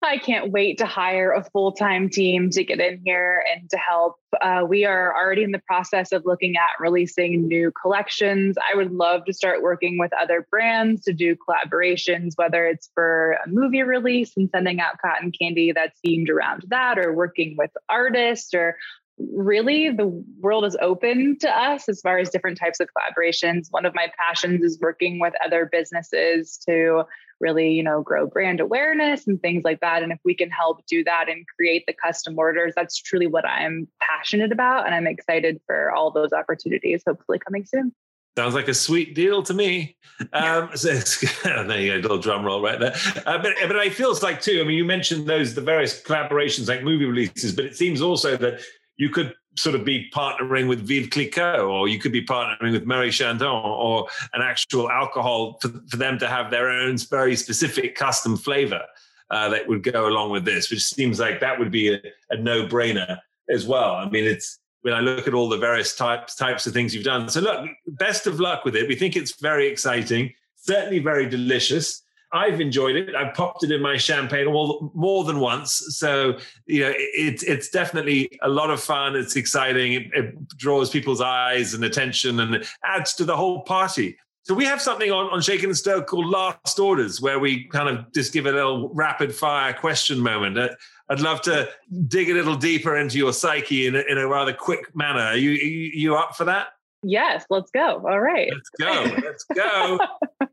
[0.04, 3.78] I can't wait to hire a full time team to get in here and to
[3.78, 4.18] help.
[4.40, 8.58] Uh, we are already in the process of looking at releasing new collections.
[8.58, 13.38] I would love to start working with other brands to do collaborations, whether it's for
[13.44, 17.72] a movie release and sending out cotton candy that's themed around that, or working with
[17.90, 18.78] artists, or
[19.18, 20.08] really the
[20.40, 23.68] world is open to us as far as different types of collaborations.
[23.72, 27.04] One of my passions is working with other businesses to
[27.40, 30.04] really, you know, grow brand awareness and things like that.
[30.04, 33.46] And if we can help do that and create the custom orders, that's truly what
[33.46, 34.86] I'm passionate about.
[34.86, 37.94] And I'm excited for all those opportunities, hopefully coming soon.
[38.38, 39.98] Sounds like a sweet deal to me.
[40.32, 42.96] Um, so there you go, little drum roll right there.
[43.26, 44.62] Uh, but but I feels like too.
[44.62, 48.38] I mean, you mentioned those the various collaborations like movie releases, but it seems also
[48.38, 48.62] that
[48.98, 52.86] you could sort of be partnering with Veuve Clicquot, or you could be partnering with
[52.86, 57.96] Marie Chandon, or an actual alcohol for, for them to have their own very specific
[57.96, 58.84] custom flavor
[59.32, 62.00] uh, that would go along with this, which seems like that would be a,
[62.30, 63.96] a no brainer as well.
[63.96, 67.04] I mean, it's when I look at all the various types types of things you've
[67.04, 67.28] done.
[67.30, 68.88] So look, best of luck with it.
[68.88, 72.04] We think it's very exciting, certainly very delicious.
[72.34, 73.16] I've enjoyed it.
[73.16, 75.84] I've popped it in my champagne all, more than once.
[75.90, 79.16] So, you know, it, it's definitely a lot of fun.
[79.16, 79.94] It's exciting.
[79.94, 84.18] It, it, draws people's eyes and attention and adds to the whole party.
[84.44, 87.90] So we have something on, on Shaken and Stirred called Last Orders, where we kind
[87.90, 90.58] of just give a little rapid fire question moment.
[90.58, 90.70] Uh,
[91.10, 91.70] I'd love to
[92.08, 95.20] dig a little deeper into your psyche in a, in a rather quick manner.
[95.20, 96.70] Are you, you, you up for that?
[97.04, 98.04] Yes, let's go.
[98.08, 98.50] All right.
[98.52, 99.16] Let's go.
[99.24, 100.00] Let's go.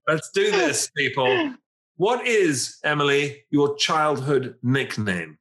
[0.09, 1.55] let's do this, people.
[1.97, 5.39] What is, Emily, your childhood nickname?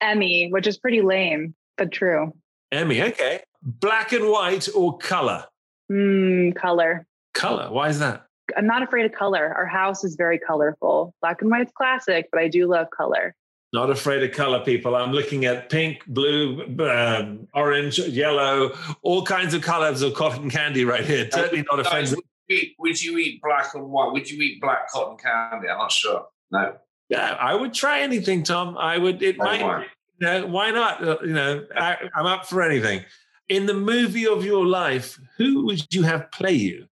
[0.00, 2.32] Emmy, which is pretty lame, but true.
[2.72, 3.40] Emmy, okay.
[3.62, 5.44] Black and white or color?
[5.92, 7.06] Mm, color.
[7.34, 7.70] Color.
[7.70, 8.26] Why is that?
[8.56, 9.52] I'm not afraid of color.
[9.54, 11.14] Our house is very colorful.
[11.20, 13.34] Black and white's classic, but I do love color.
[13.74, 14.94] Not afraid of color, people.
[14.94, 18.72] I'm looking at pink, blue, um, orange, yellow,
[19.02, 21.26] all kinds of colors of cotton candy right here.
[21.26, 22.20] Totally not offended.
[22.48, 24.12] Would you, eat, would you eat black and white?
[24.12, 25.68] Would you eat black cotton candy?
[25.68, 26.26] I'm not sure.
[26.50, 26.76] No.
[27.08, 28.76] Yeah, I would try anything, Tom.
[28.78, 29.22] I would.
[29.22, 29.62] It Oh, might.
[29.62, 29.86] why?
[30.20, 31.02] You know, why not?
[31.06, 33.04] Uh, You know, I, I'm up for anything.
[33.48, 36.86] In the movie of your life, who would you have play you?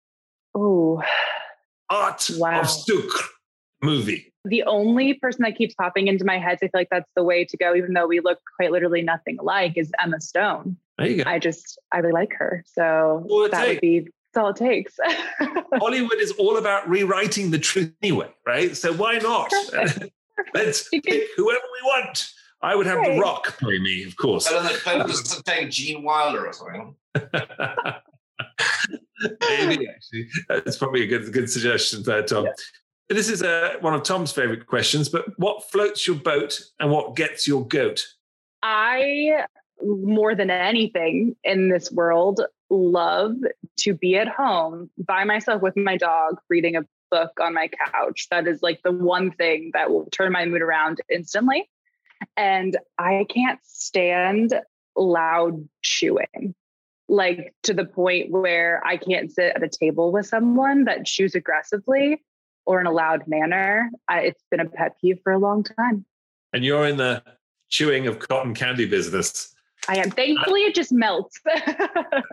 [0.55, 1.03] Oh,
[1.88, 2.61] Art Wow.
[2.61, 3.24] of Sucre
[3.82, 4.32] movie.
[4.44, 7.22] the only person that keeps popping into my head, so I feel like that's the
[7.24, 10.76] way to go, even though we look quite literally nothing alike, is Emma Stone.
[10.98, 11.30] There you go.
[11.30, 12.64] I just, I really like her.
[12.66, 14.99] So All it that would be, that's all it takes.
[15.74, 18.76] Hollywood is all about rewriting the truth anyway, right?
[18.76, 19.51] So why not?
[19.51, 20.12] Perfect.
[20.55, 22.31] Let's can- pick whoever we want.
[22.62, 24.47] I would have The Rock play me, of course.
[24.47, 26.95] Better than, better than saying Gene Wilder or something.
[29.41, 32.49] Maybe actually, that's probably a good good suggestion there, Tom.
[33.09, 35.09] This is uh, one of Tom's favorite questions.
[35.09, 38.07] But what floats your boat and what gets your goat?
[38.62, 39.45] I,
[39.83, 43.37] more than anything in this world, love
[43.81, 48.28] to be at home by myself with my dog reading a book on my couch.
[48.31, 51.68] That is like the one thing that will turn my mood around instantly.
[52.37, 54.55] And I can't stand
[54.97, 56.55] loud chewing,
[57.09, 61.35] like to the point where I can't sit at a table with someone that chews
[61.35, 62.22] aggressively
[62.66, 63.91] or in a loud manner.
[64.09, 66.05] I, it's been a pet peeve for a long time.
[66.53, 67.22] And you're in the
[67.68, 69.55] chewing of cotton candy business.
[69.91, 70.11] I am.
[70.12, 71.41] Thankfully, it just melts.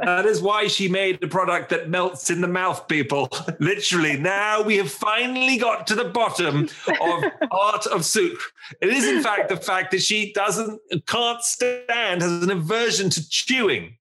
[0.04, 3.30] That is why she made the product that melts in the mouth, people.
[3.60, 6.70] Literally, now we have finally got to the bottom
[7.02, 8.40] of art of Sucre.
[8.80, 13.30] It is, in fact, the fact that she doesn't, can't stand, has an aversion to
[13.30, 13.98] chewing.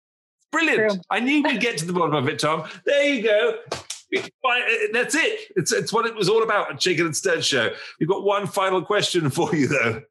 [0.53, 0.93] Brilliant.
[0.93, 1.01] True.
[1.11, 2.69] I knew we'd get to the bottom of it, Tom.
[2.85, 3.59] There you go.
[3.71, 4.61] Uh,
[4.93, 5.53] that's it.
[5.57, 7.71] It's, it's what it was all about at Shaken and Stirred show.
[7.99, 10.03] We've got one final question for you, though.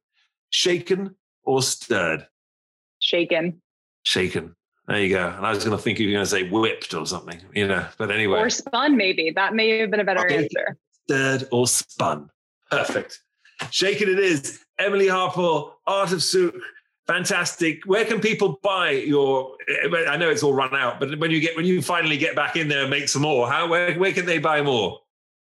[0.49, 2.27] Shaken or stirred?
[3.05, 3.61] Shaken
[4.03, 4.55] Shaken.
[4.87, 5.27] There you go.
[5.35, 7.67] And I was going to think you were going to say whipped or something, you
[7.67, 7.85] know.
[7.97, 10.43] But anyway, or spun, maybe that may have been a better Okay.
[10.43, 10.77] answer.
[11.05, 12.29] stirred or spun.
[12.69, 13.19] Perfect.
[13.71, 14.59] Shaken it is.
[14.77, 16.59] Emily Harper, Art of Sucre.
[17.07, 17.83] Fantastic.
[17.85, 19.55] Where can people buy your?
[20.07, 22.55] I know it's all run out, but when you get when you finally get back
[22.55, 24.99] in there and make some more, how where, where can they buy more?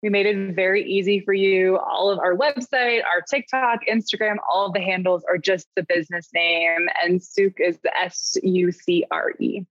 [0.03, 1.79] We made it very easy for you.
[1.79, 6.29] All of our website, our TikTok, Instagram, all of the handles are just the business
[6.35, 9.63] name, and Sucre is S U C R E.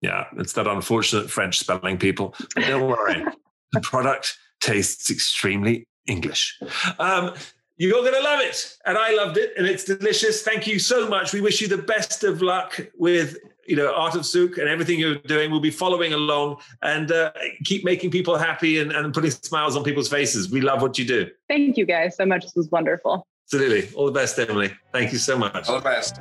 [0.00, 2.34] Yeah, it's that unfortunate French spelling, people.
[2.54, 3.24] But don't worry,
[3.72, 6.58] the product tastes extremely English.
[6.98, 7.34] Um,
[7.76, 10.42] you're going to love it, and I loved it, and it's delicious.
[10.42, 11.32] Thank you so much.
[11.32, 13.36] We wish you the best of luck with
[13.68, 15.50] you know Art of Sucre and everything you're doing.
[15.50, 17.32] We'll be following along and uh,
[17.64, 20.50] keep making people happy and, and putting smiles on people's faces.
[20.50, 21.28] We love what you do.
[21.48, 22.42] Thank you guys so much.
[22.42, 23.26] This was wonderful.
[23.46, 23.94] Absolutely.
[23.94, 24.72] All the best, Emily.
[24.92, 25.68] Thank you so much.
[25.68, 26.20] All the best.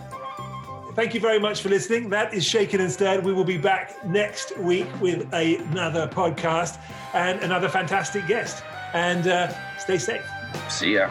[0.95, 2.09] Thank you very much for listening.
[2.09, 3.23] That is Shaken and Stirred.
[3.23, 6.79] We will be back next week with another podcast
[7.13, 8.63] and another fantastic guest.
[8.93, 10.25] And uh, stay safe.
[10.69, 11.09] See ya.